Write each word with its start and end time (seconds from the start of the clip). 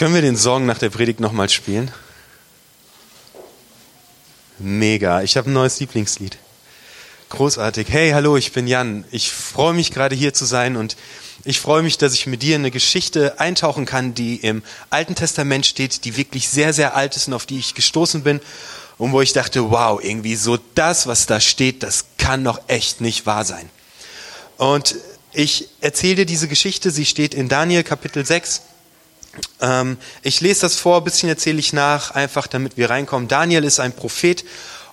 Können 0.00 0.14
wir 0.14 0.22
den 0.22 0.38
Song 0.38 0.64
nach 0.64 0.78
der 0.78 0.88
Predigt 0.88 1.20
nochmal 1.20 1.50
spielen? 1.50 1.90
Mega. 4.58 5.20
Ich 5.20 5.36
habe 5.36 5.50
ein 5.50 5.52
neues 5.52 5.78
Lieblingslied. 5.78 6.38
Großartig. 7.28 7.86
Hey, 7.90 8.12
hallo, 8.12 8.38
ich 8.38 8.52
bin 8.52 8.66
Jan. 8.66 9.04
Ich 9.10 9.30
freue 9.30 9.74
mich 9.74 9.90
gerade 9.90 10.16
hier 10.16 10.32
zu 10.32 10.46
sein 10.46 10.78
und 10.78 10.96
ich 11.44 11.60
freue 11.60 11.82
mich, 11.82 11.98
dass 11.98 12.14
ich 12.14 12.26
mit 12.26 12.42
dir 12.42 12.56
in 12.56 12.62
eine 12.62 12.70
Geschichte 12.70 13.38
eintauchen 13.40 13.84
kann, 13.84 14.14
die 14.14 14.36
im 14.36 14.62
Alten 14.88 15.16
Testament 15.16 15.66
steht, 15.66 16.06
die 16.06 16.16
wirklich 16.16 16.48
sehr, 16.48 16.72
sehr 16.72 16.96
alt 16.96 17.14
ist 17.14 17.28
und 17.28 17.34
auf 17.34 17.44
die 17.44 17.58
ich 17.58 17.74
gestoßen 17.74 18.22
bin 18.22 18.40
und 18.96 19.12
wo 19.12 19.20
ich 19.20 19.34
dachte, 19.34 19.70
wow, 19.70 20.02
irgendwie 20.02 20.36
so 20.36 20.58
das, 20.74 21.08
was 21.08 21.26
da 21.26 21.40
steht, 21.40 21.82
das 21.82 22.06
kann 22.16 22.42
doch 22.42 22.62
echt 22.68 23.02
nicht 23.02 23.26
wahr 23.26 23.44
sein. 23.44 23.68
Und 24.56 24.96
ich 25.34 25.68
erzähle 25.82 26.14
dir 26.14 26.26
diese 26.26 26.48
Geschichte, 26.48 26.90
sie 26.90 27.04
steht 27.04 27.34
in 27.34 27.50
Daniel 27.50 27.82
Kapitel 27.82 28.24
6. 28.24 28.62
Ähm, 29.60 29.96
ich 30.22 30.40
lese 30.40 30.62
das 30.62 30.76
vor, 30.76 30.98
ein 30.98 31.04
bisschen 31.04 31.28
erzähle 31.28 31.58
ich 31.58 31.72
nach, 31.72 32.12
einfach 32.12 32.46
damit 32.46 32.76
wir 32.76 32.90
reinkommen. 32.90 33.28
Daniel 33.28 33.64
ist 33.64 33.80
ein 33.80 33.92
Prophet 33.92 34.44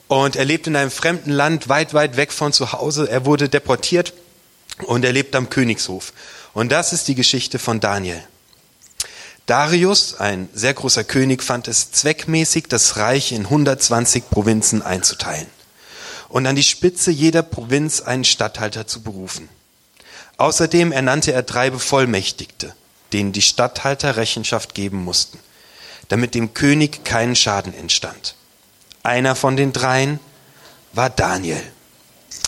und 0.07 0.35
er 0.35 0.45
lebt 0.45 0.67
in 0.67 0.75
einem 0.75 0.91
fremden 0.91 1.31
Land, 1.31 1.69
weit, 1.69 1.93
weit 1.93 2.17
weg 2.17 2.31
von 2.31 2.53
zu 2.53 2.71
Hause. 2.71 3.09
Er 3.09 3.25
wurde 3.25 3.49
deportiert 3.49 4.13
und 4.85 5.03
er 5.03 5.13
lebt 5.13 5.35
am 5.35 5.49
Königshof. 5.49 6.13
Und 6.53 6.71
das 6.71 6.93
ist 6.93 7.07
die 7.07 7.15
Geschichte 7.15 7.59
von 7.59 7.79
Daniel. 7.79 8.23
Darius, 9.45 10.15
ein 10.15 10.49
sehr 10.53 10.73
großer 10.73 11.03
König, 11.05 11.41
fand 11.41 11.67
es 11.67 11.91
zweckmäßig, 11.91 12.66
das 12.67 12.97
Reich 12.97 13.31
in 13.31 13.43
120 13.43 14.29
Provinzen 14.29 14.81
einzuteilen 14.81 15.47
und 16.29 16.45
an 16.45 16.55
die 16.55 16.63
Spitze 16.63 17.11
jeder 17.11 17.43
Provinz 17.43 18.02
einen 18.02 18.25
Statthalter 18.25 18.88
zu 18.88 19.02
berufen. 19.02 19.49
Außerdem 20.38 20.91
ernannte 20.91 21.31
er 21.31 21.43
drei 21.43 21.69
Bevollmächtigte, 21.69 22.73
denen 23.13 23.31
die 23.31 23.41
Statthalter 23.41 24.17
Rechenschaft 24.17 24.75
geben 24.75 25.03
mussten, 25.03 25.39
damit 26.07 26.35
dem 26.35 26.53
König 26.53 27.03
kein 27.03 27.35
Schaden 27.35 27.73
entstand. 27.73 28.35
Einer 29.03 29.36
von 29.36 29.55
den 29.55 29.73
dreien 29.73 30.19
war 30.94 31.09
Daniel. 31.09 31.61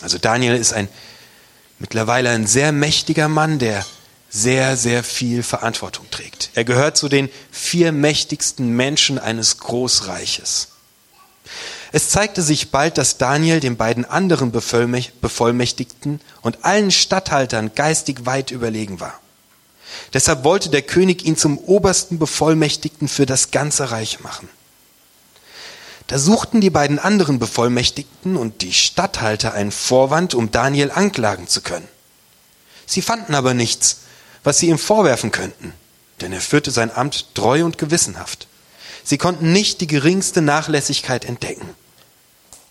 Also 0.02 0.17
Daniel 0.17 0.55
ist 0.55 0.73
ein 0.73 0.89
mittlerweile 1.80 2.30
ein 2.30 2.45
sehr 2.45 2.71
mächtiger 2.71 3.27
Mann, 3.27 3.59
der 3.59 3.85
sehr, 4.30 4.77
sehr 4.77 5.03
viel 5.03 5.41
Verantwortung 5.43 6.09
trägt. 6.11 6.52
Er 6.53 6.63
gehört 6.63 6.97
zu 6.97 7.09
den 7.09 7.30
vier 7.52 7.91
mächtigsten 7.91 8.75
Menschen 8.75 9.17
eines 9.17 9.57
Großreiches. 9.57 10.69
Es 11.91 12.09
zeigte 12.09 12.43
sich 12.43 12.69
bald, 12.69 12.99
dass 12.99 13.17
Daniel 13.17 13.59
den 13.59 13.75
beiden 13.75 14.05
anderen 14.05 14.52
Bevollmächtigten 14.52 16.21
und 16.41 16.63
allen 16.63 16.91
Statthaltern 16.91 17.71
geistig 17.73 18.27
weit 18.27 18.52
überlegen 18.52 18.99
war. 18.99 19.19
Deshalb 20.13 20.43
wollte 20.43 20.69
der 20.69 20.81
König 20.81 21.25
ihn 21.25 21.37
zum 21.37 21.57
obersten 21.57 22.19
Bevollmächtigten 22.19 23.07
für 23.07 23.25
das 23.25 23.51
ganze 23.51 23.91
Reich 23.91 24.21
machen. 24.21 24.49
Da 26.07 26.17
suchten 26.17 26.59
die 26.59 26.71
beiden 26.71 26.97
anderen 26.97 27.37
Bevollmächtigten 27.37 28.35
und 28.35 28.63
die 28.63 28.73
Statthalter 28.73 29.53
einen 29.53 29.71
Vorwand, 29.71 30.33
um 30.33 30.49
Daniel 30.49 30.89
anklagen 30.89 31.47
zu 31.47 31.61
können. 31.61 31.87
Sie 32.87 33.03
fanden 33.03 33.35
aber 33.35 33.53
nichts, 33.53 33.97
was 34.43 34.57
sie 34.57 34.69
ihm 34.69 34.79
vorwerfen 34.79 35.31
könnten, 35.31 35.73
denn 36.21 36.33
er 36.33 36.41
führte 36.41 36.71
sein 36.71 36.91
Amt 36.91 37.35
treu 37.35 37.63
und 37.63 37.77
gewissenhaft. 37.77 38.47
Sie 39.03 39.19
konnten 39.19 39.51
nicht 39.51 39.81
die 39.81 39.87
geringste 39.87 40.41
Nachlässigkeit 40.41 41.25
entdecken. 41.25 41.69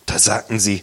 Da 0.06 0.18
sagten 0.18 0.58
sie, 0.58 0.82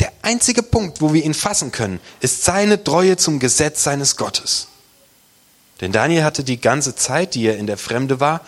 der 0.00 0.12
einzige 0.22 0.62
Punkt, 0.62 1.00
wo 1.00 1.14
wir 1.14 1.24
ihn 1.24 1.34
fassen 1.34 1.72
können, 1.72 2.00
ist 2.20 2.44
seine 2.44 2.82
Treue 2.82 3.16
zum 3.16 3.38
Gesetz 3.38 3.82
seines 3.82 4.16
Gottes. 4.16 4.66
Denn 5.80 5.92
Daniel 5.92 6.24
hatte 6.24 6.44
die 6.44 6.60
ganze 6.60 6.94
Zeit, 6.94 7.34
die 7.34 7.46
er 7.46 7.56
in 7.56 7.66
der 7.66 7.78
Fremde 7.78 8.20
war, 8.20 8.42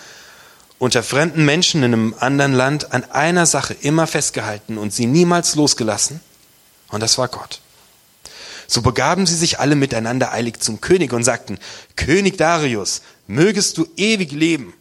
unter 0.78 1.02
fremden 1.02 1.44
Menschen 1.44 1.82
in 1.82 1.94
einem 1.94 2.14
anderen 2.18 2.52
Land 2.52 2.92
an 2.92 3.04
einer 3.04 3.46
Sache 3.46 3.74
immer 3.80 4.06
festgehalten 4.06 4.78
und 4.78 4.92
sie 4.92 5.06
niemals 5.06 5.54
losgelassen, 5.54 6.20
und 6.88 7.00
das 7.00 7.18
war 7.18 7.28
Gott. 7.28 7.60
So 8.66 8.82
begaben 8.82 9.26
sie 9.26 9.34
sich 9.34 9.60
alle 9.60 9.76
miteinander 9.76 10.32
eilig 10.32 10.60
zum 10.60 10.80
König 10.80 11.12
und 11.12 11.24
sagten, 11.24 11.58
König 11.96 12.36
Darius, 12.36 13.02
mögest 13.26 13.78
du 13.78 13.86
ewig 13.96 14.32
leben. 14.32 14.74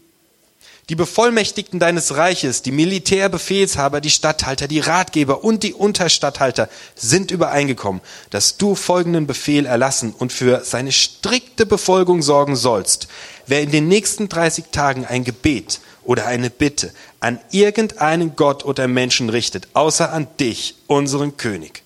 Die 0.92 0.98
Bevollmächtigten 0.98 1.80
deines 1.80 2.18
Reiches, 2.18 2.64
die 2.64 2.74
Militärbefehlshaber, 2.74 4.02
die 4.02 4.10
Statthalter, 4.10 4.68
die 4.68 4.82
Ratgeber 4.82 5.42
und 5.42 5.64
die 5.64 5.74
Unterstatthalter 5.74 6.68
sind 6.96 7.32
übereingekommen, 7.32 8.02
dass 8.30 8.58
du 8.58 8.76
folgenden 8.76 9.26
Befehl 9.26 9.66
erlassen 9.66 10.14
und 10.20 10.34
für 10.34 10.66
seine 10.66 10.92
strikte 10.92 11.66
Befolgung 11.66 12.22
sorgen 12.22 12.58
sollst. 12.58 13.08
Wer 13.48 13.62
in 13.62 13.72
den 13.72 13.88
nächsten 13.88 14.28
30 14.28 14.66
Tagen 14.74 15.06
ein 15.06 15.24
Gebet 15.24 15.80
oder 16.04 16.26
eine 16.26 16.50
Bitte 16.50 16.92
an 17.22 17.40
irgendeinen 17.52 18.36
Gott 18.36 18.66
oder 18.66 18.90
Menschen 18.90 19.30
richtet, 19.30 19.70
außer 19.72 20.12
an 20.12 20.28
dich, 20.42 20.76
unseren 20.88 21.38
König, 21.38 21.84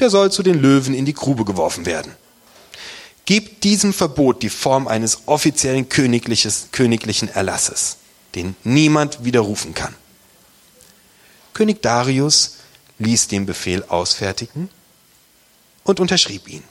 der 0.00 0.10
soll 0.10 0.32
zu 0.32 0.42
den 0.42 0.60
Löwen 0.60 0.94
in 0.94 1.04
die 1.04 1.14
Grube 1.14 1.44
geworfen 1.44 1.86
werden. 1.86 2.10
Gib 3.24 3.60
diesem 3.60 3.92
Verbot 3.92 4.42
die 4.42 4.50
Form 4.50 4.88
eines 4.88 5.22
offiziellen 5.26 5.88
königlichen 5.88 7.28
Erlasses, 7.28 7.98
den 8.34 8.56
niemand 8.64 9.24
widerrufen 9.24 9.74
kann. 9.74 9.94
König 11.54 11.82
Darius 11.82 12.56
ließ 12.98 13.28
den 13.28 13.46
Befehl 13.46 13.84
ausfertigen 13.84 14.70
und 15.84 16.00
unterschrieb 16.00 16.48
ihn. 16.48 16.64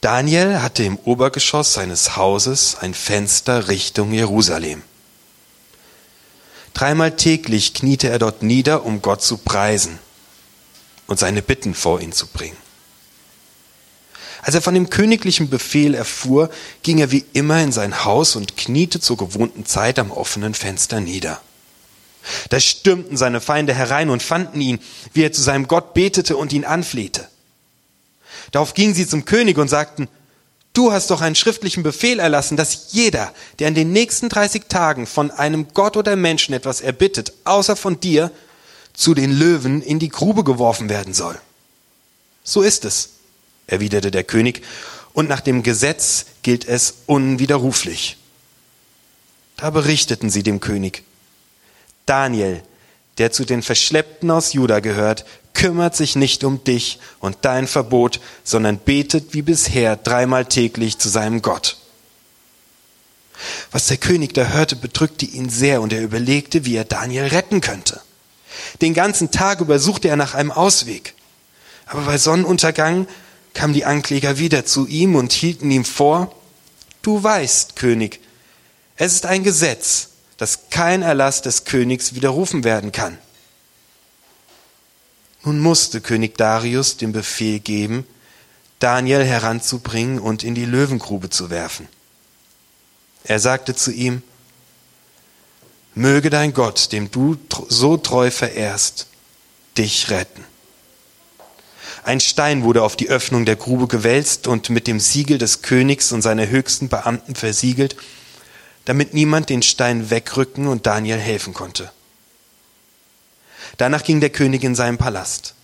Daniel 0.00 0.60
hatte 0.60 0.84
im 0.84 0.98
Obergeschoss 0.98 1.72
seines 1.72 2.16
Hauses 2.16 2.76
ein 2.80 2.94
Fenster 2.94 3.68
Richtung 3.68 4.12
Jerusalem. 4.12 4.82
Dreimal 6.74 7.16
täglich 7.16 7.72
kniete 7.72 8.10
er 8.10 8.18
dort 8.18 8.42
nieder, 8.42 8.84
um 8.84 9.00
Gott 9.00 9.22
zu 9.22 9.38
preisen 9.38 9.98
und 11.06 11.18
seine 11.18 11.40
Bitten 11.40 11.74
vor 11.74 12.00
ihn 12.00 12.12
zu 12.12 12.26
bringen. 12.26 12.65
Als 14.46 14.54
er 14.54 14.62
von 14.62 14.74
dem 14.74 14.90
königlichen 14.90 15.50
Befehl 15.50 15.92
erfuhr, 15.92 16.50
ging 16.84 16.98
er 16.98 17.10
wie 17.10 17.24
immer 17.32 17.60
in 17.60 17.72
sein 17.72 18.04
Haus 18.04 18.36
und 18.36 18.56
kniete 18.56 19.00
zur 19.00 19.16
gewohnten 19.16 19.66
Zeit 19.66 19.98
am 19.98 20.12
offenen 20.12 20.54
Fenster 20.54 21.00
nieder. 21.00 21.40
Da 22.50 22.60
stürmten 22.60 23.16
seine 23.16 23.40
Feinde 23.40 23.74
herein 23.74 24.08
und 24.08 24.22
fanden 24.22 24.60
ihn, 24.60 24.78
wie 25.12 25.24
er 25.24 25.32
zu 25.32 25.42
seinem 25.42 25.66
Gott 25.66 25.94
betete 25.94 26.36
und 26.36 26.52
ihn 26.52 26.64
anflehte. 26.64 27.26
Darauf 28.52 28.74
gingen 28.74 28.94
sie 28.94 29.08
zum 29.08 29.24
König 29.24 29.58
und 29.58 29.66
sagten, 29.66 30.06
du 30.74 30.92
hast 30.92 31.10
doch 31.10 31.22
einen 31.22 31.34
schriftlichen 31.34 31.82
Befehl 31.82 32.20
erlassen, 32.20 32.56
dass 32.56 32.92
jeder, 32.92 33.32
der 33.58 33.66
in 33.66 33.74
den 33.74 33.90
nächsten 33.90 34.28
30 34.28 34.66
Tagen 34.68 35.08
von 35.08 35.32
einem 35.32 35.66
Gott 35.74 35.96
oder 35.96 36.14
Menschen 36.14 36.54
etwas 36.54 36.80
erbittet, 36.80 37.32
außer 37.42 37.74
von 37.74 37.98
dir, 37.98 38.30
zu 38.94 39.12
den 39.12 39.36
Löwen 39.36 39.82
in 39.82 39.98
die 39.98 40.08
Grube 40.08 40.44
geworfen 40.44 40.88
werden 40.88 41.14
soll. 41.14 41.36
So 42.44 42.62
ist 42.62 42.84
es, 42.84 43.15
erwiderte 43.66 44.10
der 44.10 44.24
König, 44.24 44.62
und 45.12 45.28
nach 45.28 45.40
dem 45.40 45.62
Gesetz 45.62 46.26
gilt 46.42 46.68
es 46.68 46.98
unwiderruflich. 47.06 48.18
Da 49.56 49.70
berichteten 49.70 50.28
sie 50.28 50.42
dem 50.42 50.60
König, 50.60 51.02
Daniel, 52.04 52.62
der 53.18 53.32
zu 53.32 53.44
den 53.44 53.62
Verschleppten 53.62 54.30
aus 54.30 54.52
Juda 54.52 54.80
gehört, 54.80 55.24
kümmert 55.54 55.96
sich 55.96 56.16
nicht 56.16 56.44
um 56.44 56.62
dich 56.62 57.00
und 57.18 57.38
dein 57.42 57.66
Verbot, 57.66 58.20
sondern 58.44 58.78
betet 58.78 59.32
wie 59.32 59.42
bisher 59.42 59.96
dreimal 59.96 60.44
täglich 60.44 60.98
zu 60.98 61.08
seinem 61.08 61.42
Gott. 61.42 61.78
Was 63.70 63.86
der 63.86 63.96
König 63.96 64.34
da 64.34 64.48
hörte, 64.48 64.76
bedrückte 64.76 65.26
ihn 65.26 65.48
sehr 65.48 65.80
und 65.80 65.92
er 65.92 66.02
überlegte, 66.02 66.64
wie 66.64 66.76
er 66.76 66.84
Daniel 66.84 67.26
retten 67.26 67.60
könnte. 67.60 68.00
Den 68.80 68.94
ganzen 68.94 69.30
Tag 69.30 69.60
über 69.60 69.78
suchte 69.78 70.08
er 70.08 70.16
nach 70.16 70.34
einem 70.34 70.52
Ausweg. 70.52 71.14
Aber 71.86 72.02
bei 72.02 72.18
Sonnenuntergang 72.18 73.06
kamen 73.56 73.72
die 73.72 73.86
Ankläger 73.86 74.38
wieder 74.38 74.66
zu 74.66 74.86
ihm 74.86 75.16
und 75.16 75.32
hielten 75.32 75.70
ihm 75.70 75.86
vor, 75.86 76.32
du 77.00 77.22
weißt, 77.22 77.74
König, 77.74 78.20
es 78.96 79.14
ist 79.14 79.26
ein 79.26 79.42
Gesetz, 79.42 80.10
dass 80.36 80.68
kein 80.68 81.00
Erlass 81.02 81.40
des 81.40 81.64
Königs 81.64 82.14
widerrufen 82.14 82.64
werden 82.64 82.92
kann. 82.92 83.16
Nun 85.42 85.58
musste 85.58 86.02
König 86.02 86.36
Darius 86.36 86.98
den 86.98 87.12
Befehl 87.12 87.58
geben, 87.58 88.06
Daniel 88.78 89.24
heranzubringen 89.24 90.18
und 90.18 90.44
in 90.44 90.54
die 90.54 90.66
Löwengrube 90.66 91.30
zu 91.30 91.48
werfen. 91.48 91.88
Er 93.24 93.40
sagte 93.40 93.74
zu 93.74 93.90
ihm, 93.90 94.22
Möge 95.94 96.28
dein 96.28 96.52
Gott, 96.52 96.92
dem 96.92 97.10
du 97.10 97.38
so 97.68 97.96
treu 97.96 98.30
verehrst, 98.30 99.06
dich 99.78 100.10
retten. 100.10 100.44
Ein 102.06 102.20
Stein 102.20 102.62
wurde 102.62 102.84
auf 102.84 102.94
die 102.94 103.08
Öffnung 103.08 103.46
der 103.46 103.56
Grube 103.56 103.88
gewälzt 103.88 104.46
und 104.46 104.70
mit 104.70 104.86
dem 104.86 105.00
Siegel 105.00 105.38
des 105.38 105.62
Königs 105.62 106.12
und 106.12 106.22
seiner 106.22 106.46
höchsten 106.46 106.88
Beamten 106.88 107.34
versiegelt, 107.34 107.96
damit 108.84 109.12
niemand 109.12 109.48
den 109.48 109.60
Stein 109.60 110.08
wegrücken 110.08 110.68
und 110.68 110.86
Daniel 110.86 111.18
helfen 111.18 111.52
konnte. 111.52 111.90
Danach 113.76 114.04
ging 114.04 114.20
der 114.20 114.30
König 114.30 114.62
in 114.62 114.76
seinen 114.76 114.98
Palast. 114.98 115.54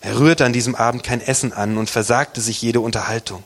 Er 0.00 0.20
rührte 0.20 0.44
an 0.44 0.52
diesem 0.52 0.76
Abend 0.76 1.02
kein 1.02 1.22
Essen 1.22 1.52
an 1.52 1.76
und 1.76 1.90
versagte 1.90 2.40
sich 2.40 2.62
jede 2.62 2.78
Unterhaltung. 2.78 3.42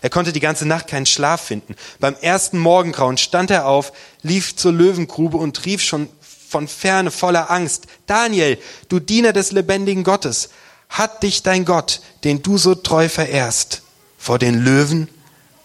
Er 0.00 0.10
konnte 0.10 0.32
die 0.32 0.38
ganze 0.38 0.64
Nacht 0.64 0.86
keinen 0.86 1.06
Schlaf 1.06 1.40
finden. 1.40 1.74
Beim 1.98 2.14
ersten 2.20 2.60
Morgengrauen 2.60 3.18
stand 3.18 3.50
er 3.50 3.66
auf, 3.66 3.92
lief 4.22 4.54
zur 4.54 4.72
Löwengrube 4.72 5.38
und 5.38 5.64
rief 5.64 5.82
schon 5.82 6.08
von 6.48 6.68
ferne 6.68 7.10
voller 7.10 7.50
Angst, 7.50 7.86
Daniel, 8.06 8.58
du 8.88 9.00
Diener 9.00 9.32
des 9.32 9.52
lebendigen 9.52 10.04
Gottes, 10.04 10.50
hat 10.88 11.22
dich 11.22 11.42
dein 11.42 11.64
Gott, 11.64 12.00
den 12.24 12.42
du 12.42 12.58
so 12.58 12.74
treu 12.74 13.08
verehrst, 13.08 13.82
vor 14.18 14.38
den 14.38 14.62
Löwen 14.62 15.08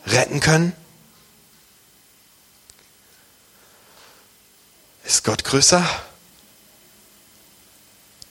retten 0.05 0.39
können? 0.39 0.73
Ist 5.03 5.23
Gott 5.23 5.43
größer? 5.43 5.87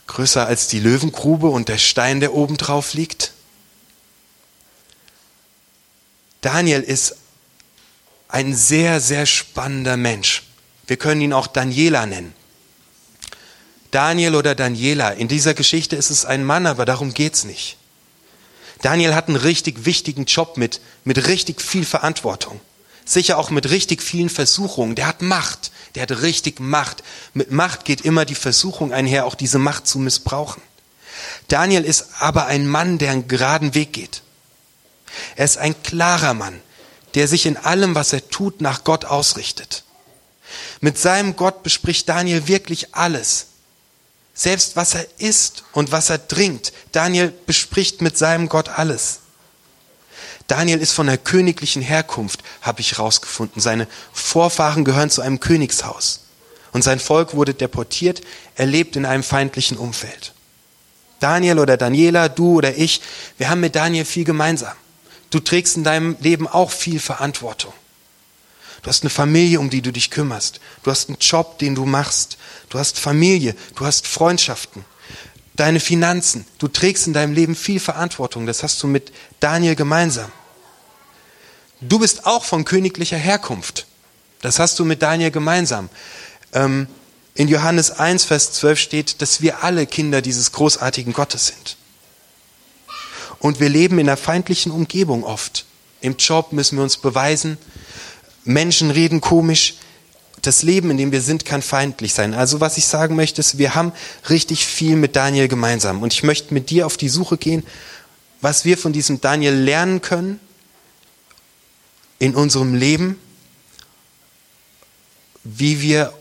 Größer 0.06 0.46
als 0.46 0.66
die 0.66 0.80
Löwengrube 0.80 1.48
und 1.48 1.68
der 1.68 1.78
Stein, 1.78 2.20
der 2.20 2.34
oben 2.34 2.56
drauf 2.56 2.94
liegt? 2.94 3.32
Daniel 6.40 6.80
ist 6.80 7.16
ein 8.28 8.54
sehr, 8.54 9.00
sehr 9.00 9.26
spannender 9.26 9.96
Mensch. 9.96 10.44
Wir 10.86 10.96
können 10.96 11.20
ihn 11.20 11.32
auch 11.32 11.46
Daniela 11.46 12.06
nennen. 12.06 12.34
Daniel 13.90 14.36
oder 14.36 14.54
Daniela, 14.54 15.10
in 15.10 15.28
dieser 15.28 15.54
Geschichte 15.54 15.96
ist 15.96 16.10
es 16.10 16.24
ein 16.24 16.44
Mann, 16.44 16.66
aber 16.66 16.84
darum 16.84 17.12
geht's 17.12 17.44
nicht. 17.44 17.76
Daniel 18.82 19.14
hat 19.14 19.28
einen 19.28 19.36
richtig 19.36 19.84
wichtigen 19.84 20.24
Job 20.24 20.56
mit, 20.56 20.80
mit 21.04 21.26
richtig 21.26 21.60
viel 21.60 21.84
Verantwortung. 21.84 22.60
Sicher 23.04 23.38
auch 23.38 23.50
mit 23.50 23.68
richtig 23.70 24.02
vielen 24.02 24.30
Versuchungen. 24.30 24.94
Der 24.94 25.06
hat 25.06 25.20
Macht. 25.20 25.72
Der 25.94 26.02
hat 26.02 26.22
richtig 26.22 26.60
Macht. 26.60 27.02
Mit 27.34 27.50
Macht 27.50 27.84
geht 27.84 28.02
immer 28.02 28.24
die 28.24 28.34
Versuchung 28.34 28.92
einher, 28.92 29.26
auch 29.26 29.34
diese 29.34 29.58
Macht 29.58 29.86
zu 29.86 29.98
missbrauchen. 29.98 30.62
Daniel 31.48 31.84
ist 31.84 32.06
aber 32.20 32.46
ein 32.46 32.68
Mann, 32.68 32.98
der 32.98 33.10
einen 33.10 33.28
geraden 33.28 33.74
Weg 33.74 33.92
geht. 33.92 34.22
Er 35.34 35.44
ist 35.44 35.58
ein 35.58 35.82
klarer 35.82 36.34
Mann, 36.34 36.60
der 37.14 37.26
sich 37.26 37.46
in 37.46 37.56
allem, 37.56 37.94
was 37.94 38.12
er 38.12 38.28
tut, 38.30 38.60
nach 38.60 38.84
Gott 38.84 39.04
ausrichtet. 39.04 39.82
Mit 40.80 40.96
seinem 40.96 41.36
Gott 41.36 41.62
bespricht 41.62 42.08
Daniel 42.08 42.46
wirklich 42.46 42.94
alles. 42.94 43.46
Selbst 44.40 44.74
was 44.74 44.94
er 44.94 45.06
isst 45.18 45.64
und 45.72 45.92
was 45.92 46.08
er 46.08 46.26
trinkt. 46.26 46.72
Daniel 46.92 47.30
bespricht 47.44 48.00
mit 48.00 48.16
seinem 48.16 48.48
Gott 48.48 48.70
alles. 48.70 49.18
Daniel 50.46 50.80
ist 50.80 50.92
von 50.92 51.08
der 51.08 51.18
königlichen 51.18 51.82
Herkunft, 51.82 52.40
habe 52.62 52.80
ich 52.80 52.92
herausgefunden. 52.92 53.60
Seine 53.60 53.86
Vorfahren 54.14 54.86
gehören 54.86 55.10
zu 55.10 55.20
einem 55.20 55.40
Königshaus. 55.40 56.20
Und 56.72 56.82
sein 56.82 57.00
Volk 57.00 57.34
wurde 57.34 57.52
deportiert, 57.52 58.22
er 58.54 58.64
lebt 58.64 58.96
in 58.96 59.04
einem 59.04 59.22
feindlichen 59.22 59.76
Umfeld. 59.76 60.32
Daniel 61.18 61.58
oder 61.58 61.76
Daniela, 61.76 62.30
du 62.30 62.56
oder 62.56 62.74
ich, 62.74 63.02
wir 63.36 63.50
haben 63.50 63.60
mit 63.60 63.76
Daniel 63.76 64.06
viel 64.06 64.24
gemeinsam. 64.24 64.72
Du 65.28 65.40
trägst 65.40 65.76
in 65.76 65.84
deinem 65.84 66.16
Leben 66.18 66.48
auch 66.48 66.70
viel 66.70 66.98
Verantwortung. 66.98 67.74
Du 68.82 68.88
hast 68.88 69.02
eine 69.02 69.10
Familie, 69.10 69.60
um 69.60 69.70
die 69.70 69.82
du 69.82 69.92
dich 69.92 70.10
kümmerst. 70.10 70.60
Du 70.82 70.90
hast 70.90 71.08
einen 71.08 71.18
Job, 71.18 71.58
den 71.58 71.74
du 71.74 71.84
machst. 71.84 72.38
Du 72.68 72.78
hast 72.78 72.98
Familie. 72.98 73.54
Du 73.74 73.84
hast 73.84 74.06
Freundschaften. 74.06 74.84
Deine 75.56 75.80
Finanzen. 75.80 76.46
Du 76.58 76.68
trägst 76.68 77.06
in 77.06 77.12
deinem 77.12 77.34
Leben 77.34 77.54
viel 77.54 77.80
Verantwortung. 77.80 78.46
Das 78.46 78.62
hast 78.62 78.82
du 78.82 78.86
mit 78.86 79.12
Daniel 79.40 79.76
gemeinsam. 79.76 80.32
Du 81.80 81.98
bist 81.98 82.26
auch 82.26 82.44
von 82.44 82.64
königlicher 82.64 83.16
Herkunft. 83.16 83.86
Das 84.42 84.58
hast 84.58 84.78
du 84.78 84.84
mit 84.84 85.02
Daniel 85.02 85.30
gemeinsam. 85.30 85.90
Ähm, 86.52 86.86
in 87.34 87.48
Johannes 87.48 87.90
1, 87.90 88.24
Vers 88.24 88.52
12 88.52 88.78
steht, 88.78 89.22
dass 89.22 89.40
wir 89.40 89.62
alle 89.62 89.86
Kinder 89.86 90.22
dieses 90.22 90.52
großartigen 90.52 91.12
Gottes 91.12 91.48
sind. 91.48 91.76
Und 93.38 93.60
wir 93.60 93.68
leben 93.68 93.98
in 93.98 94.08
einer 94.08 94.16
feindlichen 94.16 94.72
Umgebung 94.72 95.24
oft. 95.24 95.64
Im 96.00 96.16
Job 96.16 96.52
müssen 96.52 96.76
wir 96.76 96.82
uns 96.82 96.96
beweisen. 96.96 97.56
Menschen 98.44 98.90
reden 98.90 99.20
komisch. 99.20 99.74
Das 100.42 100.62
Leben, 100.62 100.90
in 100.90 100.96
dem 100.96 101.12
wir 101.12 101.20
sind, 101.20 101.44
kann 101.44 101.60
feindlich 101.60 102.14
sein. 102.14 102.32
Also 102.32 102.60
was 102.60 102.78
ich 102.78 102.86
sagen 102.86 103.14
möchte, 103.14 103.40
ist, 103.40 103.58
wir 103.58 103.74
haben 103.74 103.92
richtig 104.30 104.64
viel 104.64 104.96
mit 104.96 105.14
Daniel 105.14 105.48
gemeinsam. 105.48 106.02
Und 106.02 106.12
ich 106.12 106.22
möchte 106.22 106.54
mit 106.54 106.70
dir 106.70 106.86
auf 106.86 106.96
die 106.96 107.10
Suche 107.10 107.36
gehen, 107.36 107.64
was 108.40 108.64
wir 108.64 108.78
von 108.78 108.92
diesem 108.92 109.20
Daniel 109.20 109.54
lernen 109.54 110.00
können 110.00 110.40
in 112.18 112.34
unserem 112.34 112.74
Leben, 112.74 113.18
wie 115.44 115.82
wir 115.82 116.12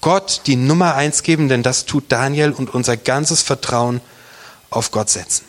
Gott 0.00 0.42
die 0.46 0.56
Nummer 0.56 0.96
eins 0.96 1.22
geben, 1.22 1.48
denn 1.48 1.62
das 1.62 1.86
tut 1.86 2.12
Daniel 2.12 2.52
und 2.52 2.74
unser 2.74 2.96
ganzes 2.98 3.40
Vertrauen 3.40 4.02
auf 4.68 4.90
Gott 4.90 5.08
setzen. 5.08 5.46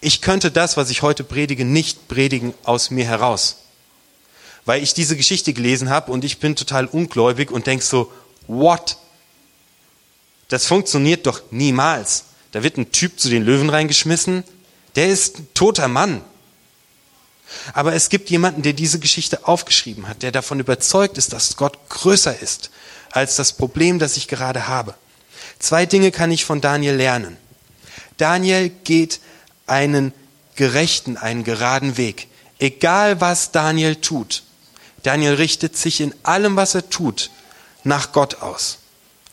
Ich 0.00 0.20
könnte 0.20 0.50
das, 0.50 0.76
was 0.76 0.90
ich 0.90 1.02
heute 1.02 1.22
predige, 1.22 1.64
nicht 1.64 2.08
predigen 2.08 2.54
aus 2.64 2.90
mir 2.90 3.04
heraus. 3.04 3.63
Weil 4.64 4.82
ich 4.82 4.94
diese 4.94 5.16
Geschichte 5.16 5.52
gelesen 5.52 5.90
habe 5.90 6.10
und 6.10 6.24
ich 6.24 6.38
bin 6.38 6.56
total 6.56 6.86
ungläubig 6.86 7.50
und 7.50 7.66
denk 7.66 7.82
so, 7.82 8.10
what? 8.46 8.96
Das 10.48 10.66
funktioniert 10.66 11.26
doch 11.26 11.42
niemals. 11.50 12.24
Da 12.52 12.62
wird 12.62 12.76
ein 12.76 12.92
Typ 12.92 13.18
zu 13.18 13.28
den 13.28 13.42
Löwen 13.42 13.68
reingeschmissen, 13.68 14.44
der 14.94 15.08
ist 15.08 15.38
ein 15.38 15.48
toter 15.54 15.88
Mann. 15.88 16.22
Aber 17.72 17.94
es 17.94 18.08
gibt 18.08 18.30
jemanden, 18.30 18.62
der 18.62 18.72
diese 18.72 18.98
Geschichte 18.98 19.46
aufgeschrieben 19.46 20.08
hat, 20.08 20.22
der 20.22 20.32
davon 20.32 20.60
überzeugt 20.60 21.18
ist, 21.18 21.32
dass 21.32 21.56
Gott 21.56 21.78
größer 21.88 22.40
ist 22.40 22.70
als 23.10 23.36
das 23.36 23.52
Problem, 23.52 23.98
das 23.98 24.16
ich 24.16 24.28
gerade 24.28 24.66
habe. 24.66 24.94
Zwei 25.58 25.86
Dinge 25.86 26.10
kann 26.10 26.30
ich 26.30 26.44
von 26.44 26.60
Daniel 26.60 26.94
lernen. 26.94 27.36
Daniel 28.16 28.70
geht 28.70 29.20
einen 29.66 30.12
gerechten, 30.56 31.16
einen 31.16 31.44
geraden 31.44 31.96
Weg. 31.96 32.28
Egal 32.58 33.20
was 33.20 33.52
Daniel 33.52 33.96
tut. 33.96 34.42
Daniel 35.04 35.34
richtet 35.34 35.76
sich 35.76 36.00
in 36.00 36.14
allem, 36.24 36.56
was 36.56 36.74
er 36.74 36.90
tut, 36.90 37.30
nach 37.84 38.12
Gott 38.12 38.36
aus. 38.36 38.78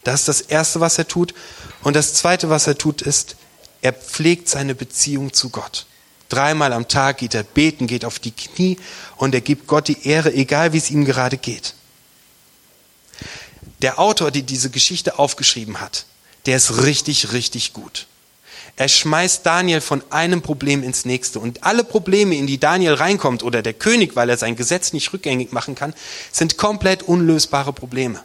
Das 0.03 0.21
ist 0.21 0.27
das 0.27 0.41
Erste, 0.41 0.79
was 0.79 0.97
er 0.97 1.07
tut. 1.07 1.33
Und 1.81 1.95
das 1.95 2.13
Zweite, 2.13 2.49
was 2.49 2.67
er 2.67 2.77
tut, 2.77 3.01
ist, 3.01 3.35
er 3.81 3.93
pflegt 3.93 4.49
seine 4.49 4.75
Beziehung 4.75 5.33
zu 5.33 5.49
Gott. 5.49 5.85
Dreimal 6.29 6.73
am 6.73 6.87
Tag 6.87 7.17
geht 7.17 7.33
er 7.33 7.43
beten, 7.43 7.87
geht 7.87 8.05
auf 8.05 8.19
die 8.19 8.31
Knie 8.31 8.77
und 9.17 9.33
er 9.33 9.41
gibt 9.41 9.67
Gott 9.67 9.87
die 9.87 10.07
Ehre, 10.07 10.33
egal 10.33 10.73
wie 10.73 10.77
es 10.77 10.91
ihm 10.91 11.05
gerade 11.05 11.37
geht. 11.37 11.73
Der 13.81 13.99
Autor, 13.99 14.31
der 14.31 14.43
diese 14.43 14.69
Geschichte 14.69 15.19
aufgeschrieben 15.19 15.81
hat, 15.81 16.05
der 16.45 16.57
ist 16.57 16.83
richtig, 16.83 17.33
richtig 17.33 17.73
gut. 17.73 18.07
Er 18.77 18.87
schmeißt 18.87 19.45
Daniel 19.45 19.81
von 19.81 20.01
einem 20.09 20.41
Problem 20.41 20.83
ins 20.83 21.05
nächste. 21.05 21.39
Und 21.39 21.63
alle 21.63 21.83
Probleme, 21.83 22.35
in 22.35 22.47
die 22.47 22.59
Daniel 22.59 22.93
reinkommt, 22.93 23.43
oder 23.43 23.61
der 23.61 23.73
König, 23.73 24.15
weil 24.15 24.29
er 24.29 24.37
sein 24.37 24.55
Gesetz 24.55 24.93
nicht 24.93 25.11
rückgängig 25.13 25.51
machen 25.51 25.75
kann, 25.75 25.93
sind 26.31 26.57
komplett 26.57 27.03
unlösbare 27.03 27.73
Probleme. 27.73 28.23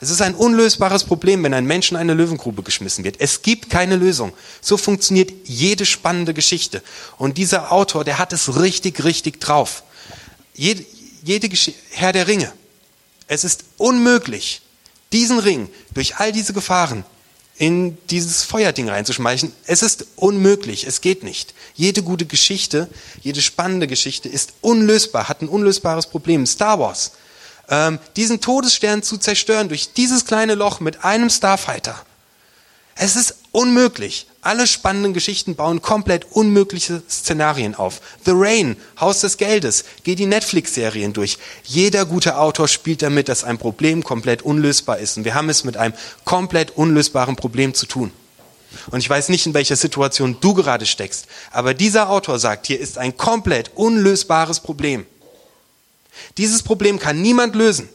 Es 0.00 0.10
ist 0.10 0.20
ein 0.20 0.34
unlösbares 0.34 1.04
Problem, 1.04 1.42
wenn 1.44 1.54
ein 1.54 1.64
Mensch 1.64 1.90
in 1.90 1.96
eine 1.96 2.14
Löwengrube 2.14 2.62
geschmissen 2.62 3.04
wird. 3.04 3.16
Es 3.20 3.42
gibt 3.42 3.70
keine 3.70 3.96
Lösung. 3.96 4.32
So 4.60 4.76
funktioniert 4.76 5.32
jede 5.44 5.86
spannende 5.86 6.34
Geschichte. 6.34 6.82
Und 7.16 7.38
dieser 7.38 7.72
Autor, 7.72 8.04
der 8.04 8.18
hat 8.18 8.32
es 8.32 8.60
richtig, 8.60 9.04
richtig 9.04 9.40
drauf. 9.40 9.82
Jede, 10.54 10.84
jede 11.22 11.48
Herr 11.92 12.12
der 12.12 12.26
Ringe. 12.28 12.52
Es 13.28 13.44
ist 13.44 13.64
unmöglich, 13.78 14.60
diesen 15.12 15.38
Ring 15.38 15.70
durch 15.94 16.16
all 16.16 16.32
diese 16.32 16.52
Gefahren 16.52 17.04
in 17.56 17.96
dieses 18.08 18.42
Feuerding 18.42 18.88
reinzuschmeißen. 18.88 19.52
Es 19.66 19.82
ist 19.82 20.06
unmöglich, 20.16 20.86
es 20.86 21.00
geht 21.00 21.22
nicht. 21.22 21.54
Jede 21.74 22.02
gute 22.02 22.26
Geschichte, 22.26 22.88
jede 23.22 23.40
spannende 23.40 23.86
Geschichte 23.86 24.28
ist 24.28 24.54
unlösbar, 24.60 25.28
hat 25.28 25.42
ein 25.42 25.48
unlösbares 25.48 26.06
Problem. 26.06 26.46
Star 26.46 26.80
Wars, 26.80 27.12
ähm, 27.68 27.98
diesen 28.16 28.40
Todesstern 28.40 29.02
zu 29.02 29.18
zerstören 29.18 29.68
durch 29.68 29.92
dieses 29.92 30.24
kleine 30.24 30.54
Loch 30.54 30.80
mit 30.80 31.04
einem 31.04 31.30
Starfighter. 31.30 32.04
Es 32.96 33.16
ist 33.16 33.36
unmöglich. 33.54 34.26
Alle 34.42 34.66
spannenden 34.66 35.14
Geschichten 35.14 35.54
bauen 35.54 35.80
komplett 35.80 36.26
unmögliche 36.32 37.02
Szenarien 37.08 37.74
auf. 37.74 38.00
The 38.24 38.32
Rain, 38.34 38.76
Haus 39.00 39.20
des 39.20 39.36
Geldes, 39.36 39.84
geht 40.02 40.18
die 40.18 40.26
Netflix-Serien 40.26 41.12
durch. 41.12 41.38
Jeder 41.62 42.04
gute 42.04 42.36
Autor 42.36 42.68
spielt 42.68 43.00
damit, 43.00 43.28
dass 43.28 43.44
ein 43.44 43.56
Problem 43.56 44.02
komplett 44.02 44.42
unlösbar 44.42 44.98
ist. 44.98 45.16
Und 45.16 45.24
wir 45.24 45.34
haben 45.34 45.48
es 45.48 45.64
mit 45.64 45.76
einem 45.76 45.94
komplett 46.24 46.76
unlösbaren 46.76 47.36
Problem 47.36 47.74
zu 47.74 47.86
tun. 47.86 48.10
Und 48.90 48.98
ich 48.98 49.08
weiß 49.08 49.28
nicht, 49.28 49.46
in 49.46 49.54
welcher 49.54 49.76
Situation 49.76 50.36
du 50.40 50.52
gerade 50.52 50.84
steckst, 50.84 51.26
aber 51.52 51.74
dieser 51.74 52.10
Autor 52.10 52.40
sagt, 52.40 52.66
hier 52.66 52.80
ist 52.80 52.98
ein 52.98 53.16
komplett 53.16 53.70
unlösbares 53.76 54.58
Problem. 54.58 55.06
Dieses 56.38 56.64
Problem 56.64 56.98
kann 56.98 57.22
niemand 57.22 57.54
lösen. 57.54 57.88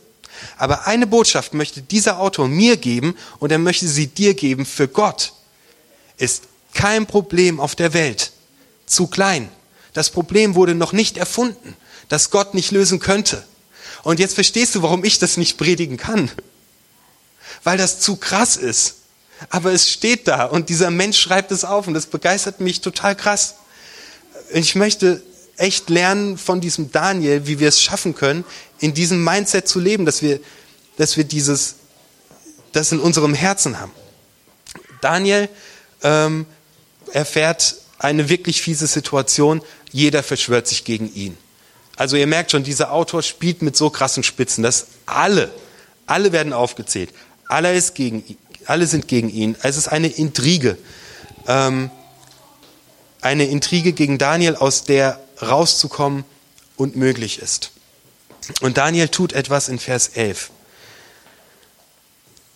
Aber 0.57 0.87
eine 0.87 1.05
Botschaft 1.05 1.53
möchte 1.53 1.81
dieser 1.81 2.19
Autor 2.19 2.47
mir 2.47 2.77
geben 2.77 3.17
und 3.39 3.51
er 3.51 3.57
möchte 3.57 3.89
sie 3.89 4.07
dir 4.07 4.33
geben. 4.35 4.65
Für 4.65 4.87
Gott 4.87 5.33
ist 6.19 6.43
kein 6.73 7.07
Problem 7.07 7.59
auf 7.59 7.75
der 7.75 7.93
Welt 7.93 8.31
zu 8.85 9.07
klein. 9.07 9.49
Das 9.93 10.09
Problem 10.11 10.55
wurde 10.55 10.75
noch 10.75 10.93
nicht 10.93 11.17
erfunden, 11.17 11.75
das 12.09 12.29
Gott 12.29 12.53
nicht 12.53 12.71
lösen 12.71 12.99
könnte. 12.99 13.43
Und 14.03 14.19
jetzt 14.19 14.35
verstehst 14.35 14.75
du, 14.75 14.81
warum 14.81 15.03
ich 15.03 15.19
das 15.19 15.37
nicht 15.37 15.57
predigen 15.57 15.97
kann. 15.97 16.31
Weil 17.63 17.77
das 17.77 17.99
zu 17.99 18.15
krass 18.15 18.55
ist. 18.55 18.95
Aber 19.49 19.71
es 19.71 19.89
steht 19.89 20.27
da 20.27 20.45
und 20.45 20.69
dieser 20.69 20.91
Mensch 20.91 21.19
schreibt 21.19 21.51
es 21.51 21.63
auf 21.63 21.87
und 21.87 21.93
das 21.93 22.05
begeistert 22.05 22.59
mich 22.59 22.81
total 22.81 23.15
krass. 23.15 23.55
Ich 24.51 24.75
möchte 24.75 25.21
echt 25.57 25.89
lernen 25.89 26.37
von 26.37 26.61
diesem 26.61 26.91
Daniel, 26.91 27.47
wie 27.47 27.59
wir 27.59 27.69
es 27.69 27.81
schaffen 27.81 28.15
können, 28.15 28.45
in 28.79 28.93
diesem 28.93 29.23
Mindset 29.23 29.67
zu 29.67 29.79
leben, 29.79 30.05
dass 30.05 30.21
wir, 30.21 30.39
dass 30.97 31.17
wir 31.17 31.23
dieses, 31.23 31.75
das 32.71 32.91
in 32.91 32.99
unserem 32.99 33.33
Herzen 33.33 33.79
haben. 33.79 33.91
Daniel 35.01 35.49
ähm, 36.03 36.45
erfährt 37.11 37.75
eine 37.97 38.29
wirklich 38.29 38.61
fiese 38.61 38.87
Situation. 38.87 39.61
Jeder 39.91 40.23
verschwört 40.23 40.67
sich 40.67 40.83
gegen 40.83 41.13
ihn. 41.13 41.37
Also 41.95 42.15
ihr 42.15 42.27
merkt 42.27 42.51
schon, 42.51 42.63
dieser 42.63 42.93
Autor 42.93 43.21
spielt 43.23 43.61
mit 43.61 43.75
so 43.75 43.89
krassen 43.89 44.23
Spitzen, 44.23 44.63
dass 44.63 44.87
alle, 45.05 45.51
alle 46.05 46.31
werden 46.31 46.53
aufgezählt. 46.53 47.13
Alle, 47.47 47.73
ist 47.73 47.93
gegen, 47.95 48.23
alle 48.65 48.87
sind 48.87 49.07
gegen 49.07 49.29
ihn. 49.29 49.55
Es 49.63 49.75
ist 49.75 49.89
eine 49.89 50.07
Intrige. 50.07 50.77
Ähm, 51.47 51.91
eine 53.21 53.45
Intrige 53.45 53.91
gegen 53.91 54.17
Daniel, 54.17 54.55
aus 54.55 54.85
der 54.85 55.19
rauszukommen 55.41 56.23
unmöglich 56.77 57.39
ist. 57.39 57.71
Und 58.61 58.77
Daniel 58.77 59.09
tut 59.09 59.33
etwas 59.33 59.67
in 59.67 59.79
Vers 59.79 60.09
11. 60.09 60.51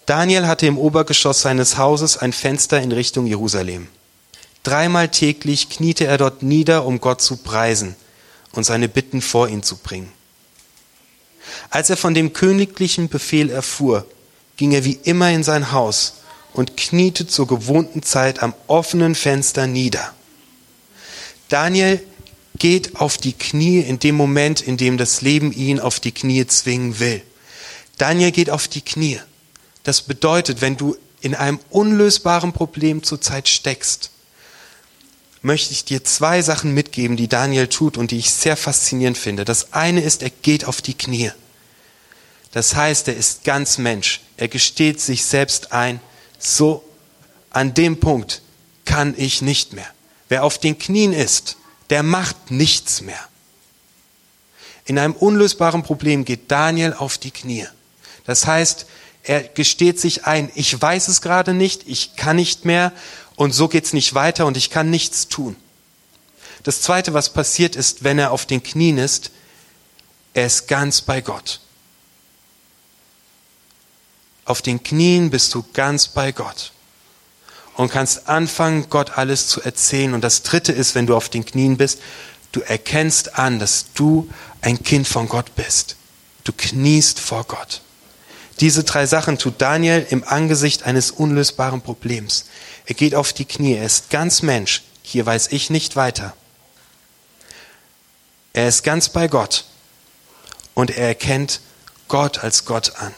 Daniel 0.05 0.48
hatte 0.48 0.65
im 0.65 0.77
Obergeschoss 0.77 1.41
seines 1.41 1.77
Hauses 1.77 2.17
ein 2.17 2.33
Fenster 2.33 2.81
in 2.81 2.91
Richtung 2.91 3.25
Jerusalem. 3.25 3.88
Dreimal 4.63 5.10
täglich 5.10 5.69
kniete 5.69 6.05
er 6.05 6.17
dort 6.17 6.43
nieder, 6.43 6.86
um 6.86 7.00
Gott 7.00 7.22
zu 7.22 7.38
preisen 7.38 7.95
und 8.53 8.63
seine 8.65 8.89
Bitten 8.89 9.22
vor 9.22 9.48
ihn 9.48 9.63
zu 9.63 9.77
bringen. 9.77 10.12
Als 11.69 11.89
er 11.89 11.98
von 11.98 12.13
dem 12.13 12.33
königlichen 12.33 13.10
Befehl 13.10 13.50
erfuhr, 13.50 14.05
ging 14.57 14.72
er 14.72 14.86
wie 14.86 15.00
immer 15.03 15.31
in 15.31 15.43
sein 15.43 15.72
Haus 15.72 16.15
und 16.53 16.77
kniete 16.77 17.27
zur 17.27 17.48
gewohnten 17.48 18.03
Zeit 18.03 18.43
am 18.43 18.53
offenen 18.67 19.15
Fenster 19.15 19.67
nieder. 19.67 20.13
Daniel 21.50 22.01
geht 22.57 22.95
auf 22.98 23.17
die 23.17 23.33
Knie 23.33 23.79
in 23.79 24.00
dem 24.00 24.15
Moment, 24.15 24.62
in 24.62 24.77
dem 24.77 24.98
das 24.98 25.22
Leben 25.22 25.51
ihn 25.51 25.79
auf 25.79 26.00
die 26.00 26.12
Knie 26.12 26.45
zwingen 26.48 27.00
will. 27.00 27.22
Daniel 27.98 28.31
geht 28.31 28.50
auf 28.50 28.67
die 28.67 28.81
Knie. 28.81 29.19
Das 29.83 30.01
bedeutet, 30.01 30.61
wenn 30.61 30.77
du 30.77 30.97
in 31.21 31.35
einem 31.35 31.59
unlösbaren 31.69 32.53
Problem 32.53 33.03
zurzeit 33.03 33.47
steckst, 33.47 34.11
möchte 35.41 35.73
ich 35.73 35.83
dir 35.83 36.03
zwei 36.03 36.41
Sachen 36.41 36.73
mitgeben, 36.73 37.17
die 37.17 37.27
Daniel 37.27 37.67
tut 37.67 37.97
und 37.97 38.11
die 38.11 38.17
ich 38.17 38.31
sehr 38.31 38.55
faszinierend 38.55 39.17
finde. 39.17 39.45
Das 39.45 39.73
eine 39.73 40.01
ist, 40.01 40.23
er 40.23 40.29
geht 40.29 40.65
auf 40.65 40.81
die 40.81 40.93
Knie. 40.93 41.31
Das 42.51 42.75
heißt, 42.75 43.07
er 43.09 43.15
ist 43.15 43.43
ganz 43.43 43.77
Mensch. 43.77 44.21
Er 44.37 44.47
gesteht 44.47 45.01
sich 45.01 45.25
selbst 45.25 45.73
ein, 45.73 45.99
so 46.39 46.83
an 47.49 47.73
dem 47.73 47.99
Punkt 47.99 48.41
kann 48.85 49.13
ich 49.17 49.41
nicht 49.41 49.73
mehr. 49.73 49.87
Wer 50.29 50.43
auf 50.43 50.57
den 50.57 50.77
Knien 50.77 51.13
ist, 51.13 51.57
der 51.89 52.03
macht 52.03 52.51
nichts 52.51 53.01
mehr. 53.01 53.19
In 54.85 54.99
einem 54.99 55.13
unlösbaren 55.13 55.83
Problem 55.83 56.25
geht 56.25 56.51
Daniel 56.51 56.93
auf 56.93 57.17
die 57.17 57.31
Knie. 57.31 57.67
Das 58.25 58.45
heißt, 58.45 58.85
er 59.23 59.41
gesteht 59.41 59.99
sich 59.99 60.25
ein, 60.25 60.51
ich 60.53 60.79
weiß 60.79 61.07
es 61.07 61.21
gerade 61.21 61.53
nicht, 61.53 61.87
ich 61.87 62.15
kann 62.15 62.35
nicht 62.35 62.65
mehr 62.65 62.91
und 63.35 63.53
so 63.53 63.67
geht's 63.67 63.93
nicht 63.93 64.13
weiter 64.13 64.45
und 64.45 64.57
ich 64.57 64.69
kann 64.69 64.89
nichts 64.89 65.27
tun. 65.29 65.55
Das 66.63 66.81
zweite, 66.81 67.13
was 67.13 67.31
passiert 67.31 67.75
ist, 67.75 68.03
wenn 68.03 68.19
er 68.19 68.31
auf 68.31 68.45
den 68.45 68.61
Knien 68.61 68.97
ist, 68.97 69.31
er 70.33 70.45
ist 70.45 70.67
ganz 70.67 71.01
bei 71.01 71.21
Gott. 71.21 71.61
Auf 74.45 74.61
den 74.61 74.83
Knien 74.83 75.29
bist 75.29 75.53
du 75.53 75.63
ganz 75.73 76.09
bei 76.09 76.31
Gott 76.31 76.73
und 77.75 77.89
kannst 77.89 78.27
anfangen, 78.27 78.89
Gott 78.89 79.17
alles 79.17 79.47
zu 79.47 79.61
erzählen. 79.61 80.13
Und 80.13 80.21
das 80.21 80.43
Dritte 80.43 80.73
ist, 80.73 80.95
wenn 80.95 81.07
du 81.07 81.15
auf 81.15 81.29
den 81.29 81.45
Knien 81.45 81.77
bist, 81.77 81.99
du 82.51 82.59
erkennst 82.61 83.37
an, 83.37 83.59
dass 83.59 83.87
du 83.93 84.29
ein 84.61 84.83
Kind 84.83 85.07
von 85.07 85.29
Gott 85.29 85.55
bist. 85.55 85.95
Du 86.43 86.51
kniest 86.51 87.19
vor 87.19 87.45
Gott. 87.45 87.81
Diese 88.60 88.83
drei 88.83 89.05
Sachen 89.05 89.38
tut 89.38 89.62
Daniel 89.62 90.05
im 90.10 90.24
Angesicht 90.24 90.83
eines 90.83 91.12
unlösbaren 91.12 91.81
Problems. 91.81 92.45
Er 92.86 92.95
geht 92.95 93.15
auf 93.15 93.33
die 93.33 93.45
Knie, 93.45 93.75
er 93.75 93.86
ist 93.86 94.10
ganz 94.10 94.41
Mensch. 94.41 94.83
Hier 95.01 95.25
weiß 95.25 95.48
ich 95.51 95.69
nicht 95.69 95.95
weiter. 95.95 96.33
Er 98.53 98.67
ist 98.67 98.83
ganz 98.83 99.10
bei 99.10 99.27
Gott 99.27 99.65
und 100.74 100.91
er 100.91 101.07
erkennt 101.07 101.62
Gott 102.07 102.43
als 102.43 102.65
Gott 102.65 102.95
an. 102.98 103.13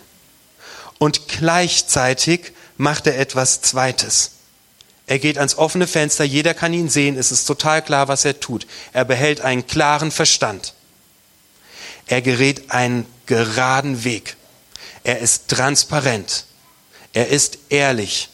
Und 0.97 1.27
gleichzeitig 1.27 2.53
macht 2.77 3.05
er 3.07 3.19
etwas 3.19 3.61
Zweites. 3.61 4.31
Er 5.07 5.19
geht 5.19 5.37
ans 5.37 5.57
offene 5.57 5.87
Fenster, 5.87 6.23
jeder 6.23 6.53
kann 6.53 6.73
ihn 6.73 6.89
sehen, 6.89 7.17
es 7.17 7.31
ist 7.31 7.45
total 7.45 7.83
klar, 7.83 8.07
was 8.07 8.25
er 8.25 8.39
tut. 8.39 8.65
Er 8.91 9.05
behält 9.05 9.41
einen 9.41 9.67
klaren 9.67 10.09
Verstand. 10.09 10.73
Er 12.07 12.21
gerät 12.21 12.71
einen 12.71 13.05
geraden 13.25 14.03
Weg. 14.03 14.37
Er 15.05 15.19
ist 15.19 15.47
transparent. 15.49 16.45
Er 17.13 17.29
ist 17.29 17.59
ehrlich. 17.69 18.29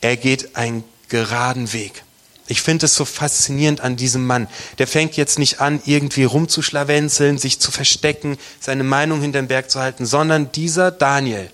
Er 0.00 0.16
geht 0.16 0.54
einen 0.54 0.84
geraden 1.08 1.72
Weg. 1.72 2.04
Ich 2.46 2.62
finde 2.62 2.86
es 2.86 2.94
so 2.94 3.04
faszinierend 3.04 3.80
an 3.80 3.96
diesem 3.96 4.26
Mann. 4.26 4.48
Der 4.78 4.86
fängt 4.86 5.16
jetzt 5.16 5.40
nicht 5.40 5.60
an, 5.60 5.82
irgendwie 5.86 6.22
rumzuschlawenzeln, 6.22 7.38
sich 7.38 7.58
zu 7.58 7.72
verstecken, 7.72 8.38
seine 8.60 8.84
Meinung 8.84 9.20
hinterm 9.20 9.48
Berg 9.48 9.70
zu 9.70 9.80
halten, 9.80 10.06
sondern 10.06 10.52
dieser 10.52 10.92
Daniel, 10.92 11.50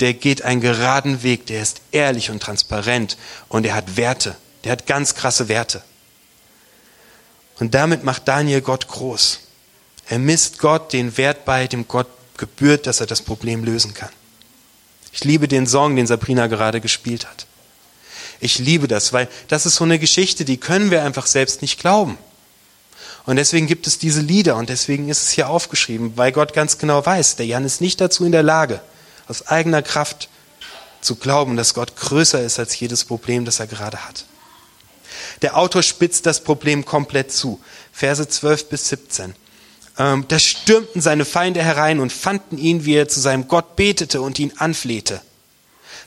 der 0.00 0.12
geht 0.12 0.42
einen 0.42 0.60
geraden 0.60 1.22
Weg, 1.22 1.46
der 1.46 1.62
ist 1.62 1.80
ehrlich 1.92 2.30
und 2.30 2.42
transparent 2.42 3.16
und 3.48 3.64
er 3.64 3.74
hat 3.74 3.96
Werte, 3.96 4.36
der 4.64 4.72
hat 4.72 4.86
ganz 4.86 5.14
krasse 5.14 5.48
Werte. 5.48 5.82
Und 7.58 7.74
damit 7.74 8.04
macht 8.04 8.28
Daniel 8.28 8.60
Gott 8.60 8.88
groß. 8.88 9.40
Er 10.08 10.18
misst 10.18 10.58
Gott 10.58 10.92
den 10.92 11.16
Wert 11.16 11.44
bei, 11.44 11.66
dem 11.66 11.86
Gott 11.88 12.08
gebührt, 12.40 12.88
dass 12.88 12.98
er 12.98 13.06
das 13.06 13.22
Problem 13.22 13.62
lösen 13.62 13.94
kann. 13.94 14.10
Ich 15.12 15.22
liebe 15.22 15.46
den 15.46 15.66
Song, 15.66 15.94
den 15.94 16.08
Sabrina 16.08 16.48
gerade 16.48 16.80
gespielt 16.80 17.26
hat. 17.28 17.46
Ich 18.40 18.58
liebe 18.58 18.88
das, 18.88 19.12
weil 19.12 19.28
das 19.48 19.66
ist 19.66 19.76
so 19.76 19.84
eine 19.84 19.98
Geschichte, 19.98 20.44
die 20.44 20.56
können 20.56 20.90
wir 20.90 21.04
einfach 21.04 21.26
selbst 21.26 21.62
nicht 21.62 21.78
glauben. 21.78 22.18
Und 23.26 23.36
deswegen 23.36 23.66
gibt 23.66 23.86
es 23.86 23.98
diese 23.98 24.22
Lieder 24.22 24.56
und 24.56 24.70
deswegen 24.70 25.08
ist 25.08 25.22
es 25.22 25.30
hier 25.30 25.48
aufgeschrieben, 25.48 26.16
weil 26.16 26.32
Gott 26.32 26.54
ganz 26.54 26.78
genau 26.78 27.04
weiß, 27.04 27.36
der 27.36 27.46
Jan 27.46 27.64
ist 27.64 27.80
nicht 27.80 28.00
dazu 28.00 28.24
in 28.24 28.32
der 28.32 28.42
Lage, 28.42 28.80
aus 29.28 29.46
eigener 29.46 29.82
Kraft 29.82 30.28
zu 31.00 31.16
glauben, 31.16 31.56
dass 31.56 31.74
Gott 31.74 31.96
größer 31.96 32.42
ist 32.42 32.58
als 32.58 32.78
jedes 32.80 33.04
Problem, 33.04 33.44
das 33.44 33.60
er 33.60 33.66
gerade 33.66 34.04
hat. 34.04 34.24
Der 35.42 35.56
Autor 35.56 35.82
spitzt 35.82 36.26
das 36.26 36.42
Problem 36.42 36.84
komplett 36.84 37.30
zu. 37.32 37.60
Verse 37.92 38.26
12 38.26 38.68
bis 38.68 38.88
17. 38.88 39.34
Ähm, 39.98 40.24
da 40.28 40.38
stürmten 40.38 41.00
seine 41.00 41.24
Feinde 41.24 41.62
herein 41.62 42.00
und 42.00 42.12
fanden 42.12 42.58
ihn, 42.58 42.84
wie 42.84 42.94
er 42.94 43.08
zu 43.08 43.20
seinem 43.20 43.48
Gott 43.48 43.76
betete 43.76 44.20
und 44.20 44.38
ihn 44.38 44.52
anflehte. 44.56 45.20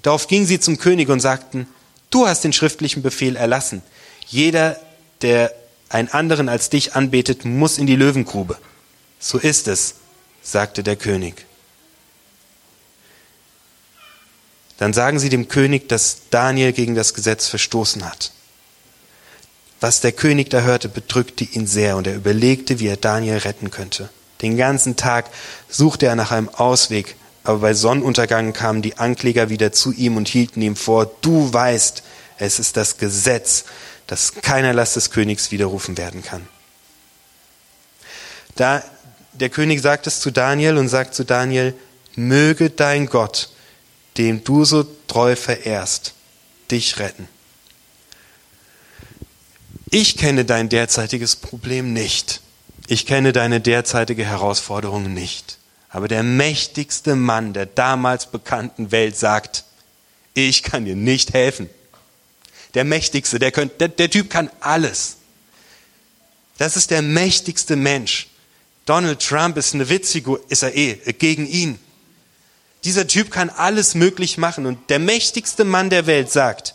Darauf 0.01 0.27
gingen 0.27 0.45
sie 0.45 0.59
zum 0.59 0.77
König 0.77 1.09
und 1.09 1.19
sagten, 1.19 1.67
du 2.09 2.27
hast 2.27 2.43
den 2.43 2.53
schriftlichen 2.53 3.03
Befehl 3.03 3.35
erlassen. 3.35 3.81
Jeder, 4.27 4.79
der 5.21 5.53
einen 5.89 6.09
anderen 6.09 6.49
als 6.49 6.69
dich 6.69 6.95
anbetet, 6.95 7.45
muss 7.45 7.77
in 7.77 7.87
die 7.87 7.95
Löwengrube. 7.95 8.57
So 9.19 9.37
ist 9.37 9.67
es, 9.67 9.95
sagte 10.41 10.83
der 10.83 10.95
König. 10.95 11.45
dann 14.83 14.91
sagen 14.91 15.17
sie 15.17 15.29
dem 15.29 15.47
König, 15.47 15.87
dass 15.87 16.23
Daniel 16.29 16.73
gegen 16.73 16.93
das 16.93 17.13
Gesetz 17.13 17.47
verstoßen 17.47 18.03
hat. 18.03 18.32
Was 19.83 19.99
der 19.99 20.13
König 20.13 20.49
da 20.49 20.61
hörte, 20.61 20.87
bedrückte 20.87 21.43
ihn 21.43 21.67
sehr 21.67 21.97
und 21.97 22.07
er 22.07 22.15
überlegte, 22.15 22.79
wie 22.79 22.87
er 22.87 22.95
Daniel 22.95 23.39
retten 23.39 23.69
könnte. 23.69 24.07
Den 24.41 24.55
ganzen 24.55 24.95
Tag 24.95 25.25
suchte 25.67 26.05
er 26.05 26.15
nach 26.15 26.31
einem 26.31 26.47
Ausweg, 26.47 27.17
aber 27.43 27.59
bei 27.59 27.73
Sonnenuntergang 27.73 28.53
kamen 28.53 28.81
die 28.81 28.97
Ankläger 28.97 29.49
wieder 29.49 29.73
zu 29.73 29.91
ihm 29.91 30.15
und 30.15 30.29
hielten 30.29 30.61
ihm 30.61 30.77
vor, 30.77 31.11
du 31.19 31.51
weißt, 31.51 32.01
es 32.37 32.59
ist 32.59 32.77
das 32.77 32.97
Gesetz, 32.97 33.65
dass 34.07 34.35
keiner 34.35 34.71
Last 34.71 34.95
des 34.95 35.11
Königs 35.11 35.51
widerrufen 35.51 35.97
werden 35.97 36.23
kann. 36.23 36.47
Da 38.55 38.81
der 39.33 39.49
König 39.49 39.81
sagt 39.81 40.07
es 40.07 40.21
zu 40.21 40.31
Daniel 40.31 40.77
und 40.77 40.87
sagt 40.87 41.13
zu 41.13 41.25
Daniel, 41.25 41.73
möge 42.15 42.69
dein 42.69 43.07
Gott 43.07 43.49
dem 44.17 44.43
du 44.43 44.63
so 44.63 44.85
treu 45.07 45.35
verehrst, 45.35 46.13
dich 46.69 46.99
retten. 46.99 47.27
Ich 49.95 50.17
kenne 50.17 50.43
dein 50.43 50.69
derzeitiges 50.69 51.35
Problem 51.35 51.93
nicht. 51.93 52.41
Ich 52.87 53.05
kenne 53.05 53.31
deine 53.31 53.61
derzeitige 53.61 54.25
Herausforderung 54.25 55.13
nicht. 55.13 55.59
Aber 55.87 56.07
der 56.07 56.23
mächtigste 56.23 57.15
Mann 57.15 57.53
der 57.53 57.67
damals 57.67 58.25
bekannten 58.25 58.91
Welt 58.91 59.15
sagt, 59.15 59.65
ich 60.33 60.63
kann 60.63 60.85
dir 60.85 60.95
nicht 60.95 61.35
helfen. 61.35 61.69
Der 62.73 62.85
mächtigste, 62.85 63.37
der, 63.37 63.51
könnt, 63.51 63.79
der, 63.79 63.87
der 63.87 64.09
Typ 64.09 64.31
kann 64.31 64.49
alles. 64.61 65.17
Das 66.57 66.75
ist 66.75 66.89
der 66.89 67.03
mächtigste 67.03 67.75
Mensch. 67.75 68.29
Donald 68.87 69.19
Trump 69.19 69.57
ist 69.57 69.75
eine 69.75 69.89
Witzfigur, 69.89 70.43
ist 70.49 70.63
er 70.63 70.75
eh, 70.75 70.95
gegen 71.19 71.45
ihn. 71.45 71.77
Dieser 72.83 73.05
Typ 73.05 73.29
kann 73.29 73.51
alles 73.51 73.93
möglich 73.93 74.39
machen 74.39 74.65
und 74.65 74.89
der 74.89 74.97
mächtigste 74.97 75.65
Mann 75.65 75.91
der 75.91 76.07
Welt 76.07 76.31
sagt, 76.31 76.73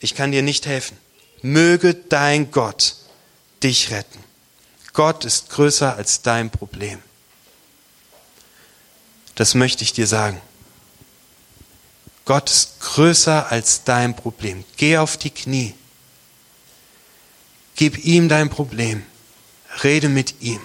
ich 0.00 0.14
kann 0.14 0.32
dir 0.32 0.40
nicht 0.40 0.64
helfen. 0.64 0.96
Möge 1.42 1.94
dein 1.94 2.50
Gott 2.50 2.96
dich 3.62 3.90
retten. 3.90 4.18
Gott 4.92 5.24
ist 5.24 5.50
größer 5.50 5.96
als 5.96 6.22
dein 6.22 6.50
Problem. 6.50 7.02
Das 9.34 9.54
möchte 9.54 9.82
ich 9.82 9.92
dir 9.92 10.06
sagen. 10.06 10.40
Gott 12.24 12.50
ist 12.50 12.80
größer 12.80 13.50
als 13.50 13.84
dein 13.84 14.14
Problem. 14.14 14.64
Geh 14.76 14.98
auf 14.98 15.16
die 15.16 15.30
Knie. 15.30 15.74
Gib 17.74 18.04
ihm 18.04 18.28
dein 18.28 18.50
Problem. 18.50 19.04
Rede 19.82 20.08
mit 20.08 20.40
ihm. 20.40 20.60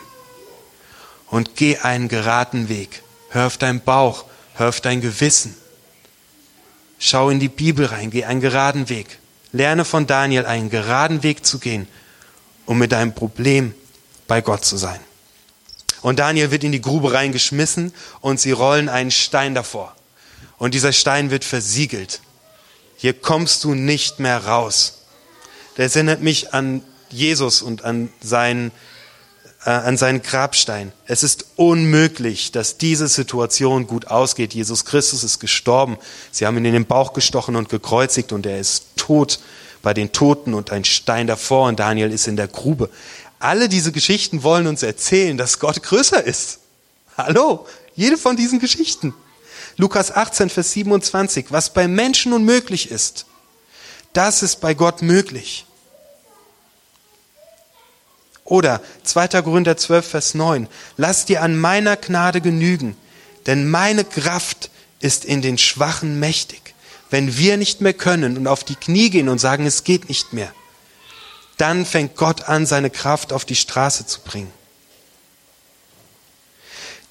Und 1.28 1.56
geh 1.56 1.78
einen 1.78 2.10
geraden 2.10 2.70
Weg. 2.70 3.02
Hör 3.30 3.48
auf 3.48 3.58
deinen 3.58 3.82
Bauch. 3.82 4.26
Hör 4.54 4.70
auf 4.70 4.82
dein 4.82 5.02
Gewissen. 5.02 5.56
Schau 7.00 7.30
in 7.30 7.40
die 7.40 7.50
Bibel 7.50 7.86
rein. 7.86 8.12
Geh 8.12 8.26
einen 8.26 8.42
geraden 8.42 8.90
Weg. 8.90 9.18
Lerne 9.52 9.86
von 9.86 10.08
Daniel 10.08 10.46
einen 10.46 10.70
geraden 10.70 11.24
Weg 11.24 11.46
zu 11.46 11.60
gehen, 11.60 11.88
um 12.66 12.78
mit 12.78 12.92
deinem 12.92 13.14
Problem 13.14 13.74
bei 14.28 14.42
Gott 14.42 14.66
zu 14.66 14.78
sein. 14.78 15.00
Und 16.02 16.20
Daniel 16.20 16.52
wird 16.52 16.64
in 16.64 16.72
die 16.72 16.82
Grube 16.82 17.14
reingeschmissen 17.14 17.94
und 18.22 18.40
sie 18.40 18.52
rollen 18.52 18.90
einen 18.90 19.12
Stein 19.12 19.56
davor. 19.56 19.96
Und 20.58 20.74
dieser 20.74 20.94
Stein 20.94 21.32
wird 21.32 21.44
versiegelt. 21.44 22.22
Hier 22.98 23.14
kommst 23.14 23.64
du 23.64 23.74
nicht 23.74 24.20
mehr 24.20 24.46
raus. 24.46 25.04
Das 25.76 25.96
erinnert 25.96 26.22
mich 26.22 26.54
an 26.54 26.84
Jesus 27.10 27.62
und 27.62 27.84
an 27.84 28.10
seinen, 28.22 28.72
äh, 29.66 29.70
an 29.70 29.98
seinen 29.98 30.22
Grabstein. 30.22 30.92
Es 31.06 31.24
ist 31.24 31.48
unmöglich, 31.56 32.52
dass 32.52 32.78
diese 32.78 33.08
Situation 33.08 33.88
gut 33.88 34.08
ausgeht. 34.08 34.54
Jesus 34.54 34.86
Christus 34.86 35.24
ist 35.24 35.40
gestorben. 35.40 35.98
Sie 36.32 36.46
haben 36.46 36.58
ihn 36.58 36.66
in 36.66 36.74
den 36.74 36.86
Bauch 36.86 37.14
gestochen 37.14 37.56
und 37.56 37.70
gekreuzigt 37.70 38.32
und 38.32 38.46
er 38.46 38.60
ist 38.60 38.86
tot 38.96 39.40
bei 39.82 39.94
den 39.94 40.12
Toten 40.12 40.54
und 40.54 40.72
ein 40.72 40.84
Stein 40.84 41.28
davor 41.28 41.68
und 41.68 41.80
Daniel 41.80 42.12
ist 42.12 42.28
in 42.28 42.36
der 42.36 42.48
Grube. 42.48 42.90
Alle 43.40 43.70
diese 43.70 43.92
Geschichten 43.92 44.44
wollen 44.44 44.68
uns 44.68 44.84
erzählen, 44.84 45.38
dass 45.38 45.60
Gott 45.60 45.84
größer 45.84 46.24
ist. 46.24 46.60
Hallo, 47.18 47.68
jede 47.96 48.18
von 48.18 48.36
diesen 48.36 48.60
Geschichten. 48.60 49.14
Lukas 49.78 50.12
18, 50.12 50.50
Vers 50.50 50.72
27, 50.72 51.48
was 51.50 51.72
bei 51.72 51.88
Menschen 51.88 52.34
unmöglich 52.34 52.90
ist, 52.90 53.28
das 54.14 54.42
ist 54.42 54.60
bei 54.60 54.74
Gott 54.74 55.04
möglich. 55.04 55.67
Oder 58.48 58.82
2. 59.04 59.42
Korinther 59.42 59.76
12, 59.76 60.08
Vers 60.08 60.34
9, 60.34 60.70
lass 60.96 61.26
dir 61.26 61.42
an 61.42 61.60
meiner 61.60 61.98
Gnade 61.98 62.40
genügen, 62.40 62.96
denn 63.46 63.70
meine 63.70 64.06
Kraft 64.06 64.70
ist 65.02 65.26
in 65.26 65.42
den 65.42 65.58
Schwachen 65.58 66.18
mächtig. 66.18 66.74
Wenn 67.10 67.38
wir 67.38 67.58
nicht 67.58 67.82
mehr 67.82 67.94
können 67.94 68.38
und 68.38 68.48
auf 68.48 68.64
die 68.64 68.76
Knie 68.76 69.10
gehen 69.10 69.28
und 69.28 69.40
sagen, 69.40 69.66
es 69.66 69.84
geht 69.84 70.08
nicht 70.08 70.32
mehr, 70.32 70.54
dann 71.58 71.86
fängt 71.86 72.16
Gott 72.16 72.44
an, 72.44 72.66
seine 72.66 72.90
Kraft 72.90 73.34
auf 73.34 73.44
die 73.44 73.56
Straße 73.56 74.06
zu 74.06 74.22
bringen. 74.22 74.52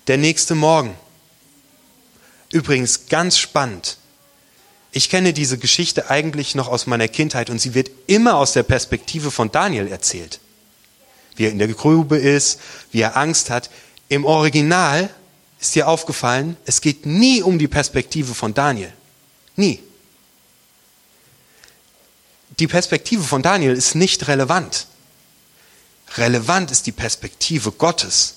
Der 0.06 0.16
nächste 0.16 0.54
Morgen. 0.54 0.94
Übrigens 2.50 3.08
ganz 3.08 3.36
spannend. 3.36 3.98
Ich 4.90 5.10
kenne 5.10 5.34
diese 5.34 5.58
Geschichte 5.58 6.08
eigentlich 6.08 6.54
noch 6.54 6.68
aus 6.68 6.86
meiner 6.86 7.08
Kindheit 7.08 7.50
und 7.50 7.60
sie 7.60 7.74
wird 7.74 7.90
immer 8.06 8.36
aus 8.36 8.54
der 8.54 8.62
Perspektive 8.62 9.30
von 9.30 9.52
Daniel 9.52 9.88
erzählt. 9.88 10.40
Wie 11.36 11.44
er 11.44 11.50
in 11.50 11.58
der 11.58 11.68
Grube 11.68 12.16
ist, 12.16 12.60
wie 12.92 13.00
er 13.00 13.16
Angst 13.16 13.50
hat. 13.50 13.70
Im 14.08 14.24
Original 14.24 15.10
ist 15.60 15.74
dir 15.74 15.88
aufgefallen, 15.88 16.56
es 16.64 16.80
geht 16.80 17.06
nie 17.06 17.42
um 17.42 17.58
die 17.58 17.68
Perspektive 17.68 18.34
von 18.34 18.54
Daniel. 18.54 18.92
Nie 19.56 19.80
die 22.58 22.66
Perspektive 22.66 23.22
von 23.22 23.42
Daniel 23.42 23.72
ist 23.72 23.94
nicht 23.94 24.28
relevant. 24.28 24.86
Relevant 26.16 26.70
ist 26.70 26.86
die 26.86 26.92
Perspektive 26.92 27.72
Gottes. 27.72 28.34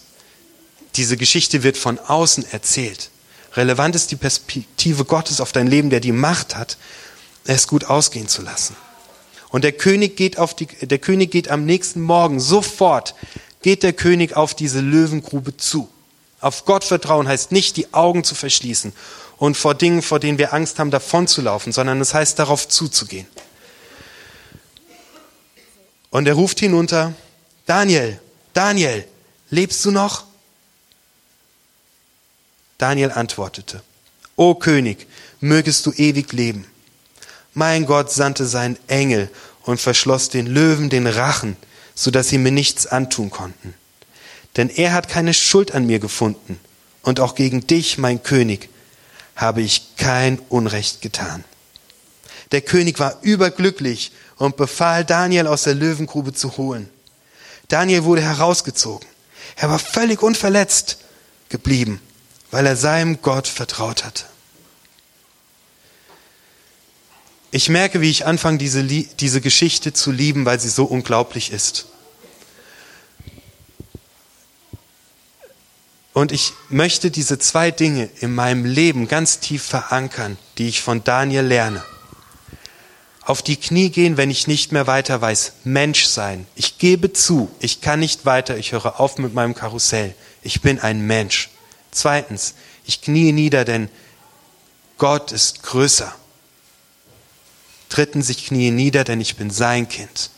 Diese 0.96 1.18
Geschichte 1.18 1.64
wird 1.64 1.78
von 1.78 2.00
außen 2.00 2.52
erzählt. 2.52 3.12
Relevant 3.54 3.96
ist 3.96 4.12
die 4.12 4.16
Perspektive 4.16 5.06
Gottes 5.06 5.40
auf 5.40 5.52
dein 5.52 5.68
Leben, 5.68 5.90
der 5.90 6.00
die 6.00 6.12
Macht 6.12 6.56
hat, 6.56 6.78
es 7.46 7.68
gut 7.68 7.86
ausgehen 7.86 8.28
zu 8.28 8.42
lassen. 8.42 8.76
Und 9.50 9.64
der 9.64 9.72
König 9.72 10.16
geht 10.16 10.38
auf 10.38 10.56
die, 10.56 10.66
der 10.66 11.00
König 11.00 11.32
geht 11.32 11.50
am 11.50 11.66
nächsten 11.66 12.02
Morgen 12.02 12.40
sofort, 12.40 13.16
geht 13.62 13.84
der 13.84 13.94
König 13.94 14.36
auf 14.36 14.54
diese 14.54 14.80
Löwengrube 14.80 15.58
zu. 15.58 15.90
Auf 16.40 16.66
Gott 16.66 16.84
vertrauen 16.84 17.28
heißt 17.28 17.52
nicht, 17.52 17.76
die 17.76 17.94
Augen 17.94 18.24
zu 18.24 18.36
verschließen 18.36 18.94
und 19.38 19.58
vor 19.58 19.74
Dingen, 19.74 20.02
vor 20.02 20.20
denen 20.20 20.38
wir 20.38 20.54
Angst 20.54 20.80
haben, 20.80 20.92
davonzulaufen, 20.92 21.72
sondern 21.72 22.00
es 22.00 22.14
heißt, 22.14 22.38
darauf 22.40 22.68
zuzugehen. 22.68 23.28
Und 26.12 26.28
er 26.28 26.34
ruft 26.34 26.60
hinunter, 26.60 27.14
Daniel, 27.66 28.20
Daniel, 28.54 29.06
lebst 29.50 29.84
du 29.86 29.92
noch? 29.92 30.24
Daniel 32.78 33.12
antwortete, 33.12 33.82
O 34.36 34.56
König, 34.56 35.08
mögest 35.42 35.86
du 35.86 35.92
ewig 35.92 36.32
leben. 36.32 36.66
Mein 37.60 37.86
Gott 37.86 38.10
sandte 38.10 38.46
seinen 38.46 38.80
Engel 38.88 39.30
und 39.64 39.82
verschloss 39.82 40.30
den 40.30 40.46
Löwen 40.46 40.90
den 40.90 41.08
Rachen, 41.08 41.58
so 41.94 42.10
dass 42.10 42.30
sie 42.30 42.38
mir 42.38 42.54
nichts 42.54 42.88
antun 42.88 43.32
konnten. 43.32 43.74
Denn 44.56 44.70
er 44.70 44.94
hat 44.94 45.10
keine 45.10 45.34
Schuld 45.34 45.74
an 45.74 45.86
mir 45.86 46.00
gefunden, 46.00 46.58
und 47.02 47.20
auch 47.20 47.36
gegen 47.36 47.68
dich, 47.68 47.98
mein 47.98 48.24
König, 48.24 48.70
habe 49.36 49.62
ich 49.62 49.98
kein 49.98 50.40
Unrecht 50.48 51.02
getan. 51.02 51.44
Der 52.54 52.62
König 52.62 52.98
war 52.98 53.18
überglücklich 53.24 54.14
und 54.38 54.56
befahl 54.56 55.04
Daniel 55.04 55.46
aus 55.46 55.64
der 55.64 55.76
Löwengrube 55.76 56.32
zu 56.32 56.56
holen. 56.56 56.90
Daniel 57.68 58.06
wurde 58.06 58.22
herausgezogen. 58.22 59.06
Er 59.58 59.70
war 59.70 59.80
völlig 59.80 60.24
unverletzt 60.24 61.00
geblieben, 61.50 62.00
weil 62.52 62.66
er 62.66 62.78
seinem 62.78 63.22
Gott 63.22 63.50
vertraut 63.50 64.06
hatte. 64.06 64.24
Ich 67.52 67.70
merke, 67.70 68.02
wie 68.02 68.10
ich 68.10 68.26
anfange, 68.26 68.58
diese, 68.58 68.84
diese 68.84 69.42
Geschichte 69.42 69.94
zu 69.94 70.12
lieben, 70.12 70.46
weil 70.46 70.60
sie 70.60 70.70
so 70.70 70.86
unglaublich 70.86 71.52
ist. 71.52 71.88
Und 76.14 76.32
ich 76.32 76.54
möchte 76.70 77.12
diese 77.12 77.40
zwei 77.40 77.72
Dinge 77.72 78.10
in 78.20 78.36
meinem 78.36 78.66
Leben 78.66 79.08
ganz 79.08 79.40
tief 79.40 79.64
verankern, 79.64 80.38
die 80.58 80.68
ich 80.68 80.82
von 80.82 81.04
Daniel 81.04 81.44
lerne 81.46 81.84
auf 83.30 83.44
die 83.44 83.58
Knie 83.58 83.92
gehen, 83.92 84.18
wenn 84.18 84.32
ich 84.32 84.48
nicht 84.48 84.72
mehr 84.72 84.88
weiter 84.88 85.22
weiß. 85.22 85.54
Mensch 85.64 86.06
sein. 86.06 86.48
Ich 86.56 86.80
gebe 86.80 87.14
zu, 87.14 87.52
ich 87.60 87.80
kann 87.80 88.00
nicht 88.00 88.26
weiter, 88.26 88.58
ich 88.58 88.72
höre 88.72 89.00
auf 89.00 89.20
mit 89.20 89.36
meinem 89.36 89.54
Karussell. 89.54 90.16
Ich 90.42 90.62
bin 90.62 90.80
ein 90.80 91.06
Mensch. 91.06 91.52
Zweitens, 91.92 92.56
ich 92.88 93.04
knie 93.04 93.32
nieder, 93.32 93.66
denn 93.66 93.88
Gott 94.98 95.32
ist 95.32 95.62
größer. 95.62 96.12
Drittens, 97.90 98.30
ich 98.30 98.46
knie 98.46 98.72
nieder, 98.72 99.04
denn 99.04 99.20
ich 99.20 99.36
bin 99.36 99.50
sein 99.50 99.90
Kind. 99.90 100.30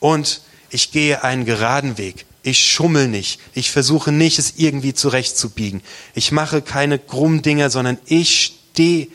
Und 0.00 0.40
ich 0.70 0.92
gehe 0.92 1.24
einen 1.24 1.44
geraden 1.44 1.98
Weg. 1.98 2.26
Ich 2.42 2.64
schummel 2.64 3.08
nicht. 3.08 3.40
Ich 3.54 3.70
versuche 3.70 4.12
nicht, 4.12 4.38
es 4.38 4.54
irgendwie 4.56 4.94
zurechtzubiegen. 4.94 5.82
Ich 6.14 6.30
mache 6.30 6.62
keine 6.62 6.98
krummen 6.98 7.42
Dinger, 7.42 7.70
sondern 7.70 7.98
ich 8.06 8.54
stehe 8.72 9.08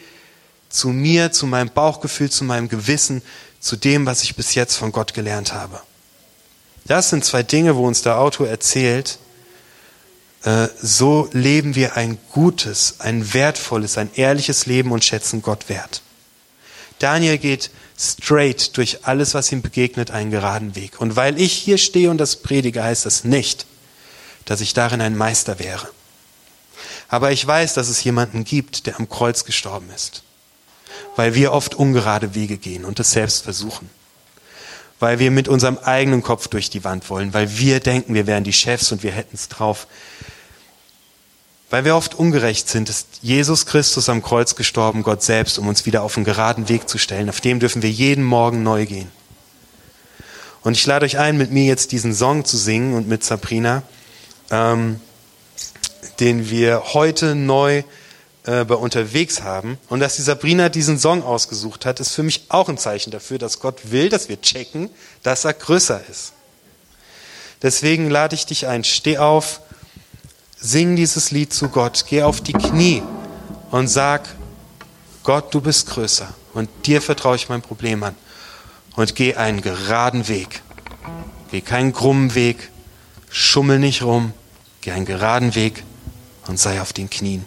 zu 0.69 0.89
mir, 0.89 1.31
zu 1.31 1.47
meinem 1.47 1.69
Bauchgefühl, 1.69 2.29
zu 2.29 2.43
meinem 2.43 2.67
Gewissen, 2.67 3.21
zu 3.59 3.75
dem, 3.75 4.05
was 4.05 4.23
ich 4.23 4.35
bis 4.35 4.55
jetzt 4.55 4.75
von 4.75 4.91
Gott 4.91 5.13
gelernt 5.13 5.53
habe. 5.53 5.81
Das 6.85 7.09
sind 7.09 7.23
zwei 7.23 7.43
Dinge, 7.43 7.75
wo 7.75 7.87
uns 7.87 8.01
der 8.01 8.17
Autor 8.17 8.47
erzählt, 8.47 9.19
äh, 10.43 10.67
so 10.81 11.29
leben 11.31 11.75
wir 11.75 11.95
ein 11.95 12.17
gutes, 12.31 12.95
ein 12.99 13.33
wertvolles, 13.33 13.97
ein 13.97 14.09
ehrliches 14.15 14.65
Leben 14.65 14.91
und 14.91 15.05
schätzen 15.05 15.41
Gott 15.41 15.69
wert. 15.69 16.01
Daniel 17.01 17.37
geht 17.37 17.71
straight 17.97 18.77
durch 18.77 19.05
alles, 19.05 19.33
was 19.33 19.51
ihm 19.51 19.61
begegnet, 19.61 20.11
einen 20.11 20.31
geraden 20.31 20.75
Weg. 20.75 20.99
Und 20.99 21.15
weil 21.15 21.39
ich 21.39 21.53
hier 21.53 21.77
stehe 21.77 22.09
und 22.09 22.17
das 22.17 22.37
predige, 22.37 22.83
heißt 22.83 23.05
das 23.05 23.23
nicht, 23.23 23.65
dass 24.45 24.61
ich 24.61 24.73
darin 24.73 25.01
ein 25.01 25.17
Meister 25.17 25.59
wäre. 25.59 25.87
Aber 27.07 27.31
ich 27.31 27.45
weiß, 27.45 27.73
dass 27.73 27.89
es 27.89 28.03
jemanden 28.03 28.43
gibt, 28.43 28.87
der 28.87 28.99
am 28.99 29.09
Kreuz 29.09 29.45
gestorben 29.45 29.89
ist 29.93 30.23
weil 31.15 31.35
wir 31.35 31.51
oft 31.51 31.75
ungerade 31.75 32.35
Wege 32.35 32.57
gehen 32.57 32.85
und 32.85 32.99
es 32.99 33.11
selbst 33.11 33.43
versuchen. 33.43 33.89
Weil 34.99 35.19
wir 35.19 35.31
mit 35.31 35.47
unserem 35.47 35.77
eigenen 35.79 36.21
Kopf 36.21 36.47
durch 36.47 36.69
die 36.69 36.83
Wand 36.83 37.09
wollen, 37.09 37.33
weil 37.33 37.57
wir 37.57 37.79
denken, 37.79 38.13
wir 38.13 38.27
wären 38.27 38.43
die 38.43 38.53
Chefs 38.53 38.91
und 38.91 39.03
wir 39.03 39.11
hätten 39.11 39.35
es 39.35 39.49
drauf. 39.49 39.87
Weil 41.71 41.85
wir 41.85 41.95
oft 41.95 42.15
ungerecht 42.15 42.67
sind, 42.67 42.89
ist 42.89 43.07
Jesus 43.21 43.65
Christus 43.65 44.09
am 44.09 44.21
Kreuz 44.21 44.55
gestorben, 44.55 45.03
Gott 45.03 45.23
selbst, 45.23 45.57
um 45.57 45.69
uns 45.69 45.85
wieder 45.85 46.03
auf 46.03 46.17
einen 46.17 46.25
geraden 46.25 46.67
Weg 46.67 46.89
zu 46.89 46.97
stellen. 46.97 47.29
Auf 47.29 47.39
dem 47.39 47.61
dürfen 47.61 47.81
wir 47.81 47.89
jeden 47.89 48.25
Morgen 48.25 48.61
neu 48.61 48.85
gehen. 48.85 49.09
Und 50.63 50.73
ich 50.73 50.85
lade 50.85 51.05
euch 51.05 51.17
ein, 51.17 51.37
mit 51.37 51.51
mir 51.51 51.63
jetzt 51.63 51.93
diesen 51.93 52.13
Song 52.13 52.43
zu 52.43 52.57
singen 52.57 52.93
und 52.93 53.07
mit 53.07 53.23
Sabrina, 53.23 53.83
ähm, 54.51 54.99
den 56.19 56.49
wir 56.49 56.93
heute 56.93 57.35
neu 57.35 57.83
äh, 58.43 58.65
bei 58.65 58.75
unterwegs 58.75 59.41
haben. 59.41 59.77
Und 59.87 60.01
dass 60.01 60.17
die 60.17 60.23
Sabrina 60.23 60.67
diesen 60.67 60.99
Song 60.99 61.23
ausgesucht 61.23 61.85
hat, 61.85 62.01
ist 62.01 62.11
für 62.11 62.23
mich 62.23 62.47
auch 62.49 62.67
ein 62.67 62.77
Zeichen 62.77 63.11
dafür, 63.11 63.37
dass 63.37 63.61
Gott 63.61 63.91
will, 63.91 64.09
dass 64.09 64.27
wir 64.27 64.41
checken, 64.41 64.89
dass 65.23 65.45
er 65.45 65.53
größer 65.53 66.01
ist. 66.11 66.33
Deswegen 67.61 68.09
lade 68.09 68.35
ich 68.35 68.45
dich 68.45 68.67
ein, 68.67 68.83
steh 68.83 69.19
auf, 69.19 69.61
sing 70.61 70.95
dieses 70.95 71.31
Lied 71.31 71.51
zu 71.53 71.69
Gott, 71.69 72.05
geh 72.07 72.23
auf 72.23 72.39
die 72.39 72.53
Knie 72.53 73.01
und 73.71 73.87
sag, 73.87 74.29
Gott, 75.23 75.53
du 75.53 75.59
bist 75.59 75.87
größer 75.87 76.33
und 76.53 76.69
dir 76.85 77.01
vertraue 77.01 77.35
ich 77.35 77.49
mein 77.49 77.61
Problem 77.61 78.03
an. 78.03 78.15
Und 78.95 79.15
geh 79.15 79.35
einen 79.35 79.61
geraden 79.61 80.27
Weg. 80.27 80.61
Geh 81.49 81.61
keinen 81.61 81.93
krummen 81.93 82.35
Weg, 82.35 82.69
schummel 83.29 83.79
nicht 83.79 84.03
rum, 84.03 84.33
geh 84.81 84.91
einen 84.91 85.05
geraden 85.05 85.55
Weg 85.55 85.83
und 86.47 86.59
sei 86.59 86.81
auf 86.81 86.93
den 86.93 87.09
Knien. 87.09 87.45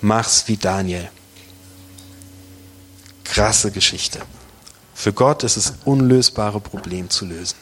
Mach's 0.00 0.44
wie 0.46 0.56
Daniel. 0.56 1.08
Krasse 3.24 3.70
Geschichte. 3.70 4.20
Für 4.94 5.12
Gott 5.12 5.42
ist 5.42 5.56
es 5.56 5.74
unlösbare 5.84 6.60
Problem 6.60 7.10
zu 7.10 7.24
lösen. 7.24 7.56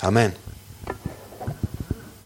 Amen. 0.00 0.32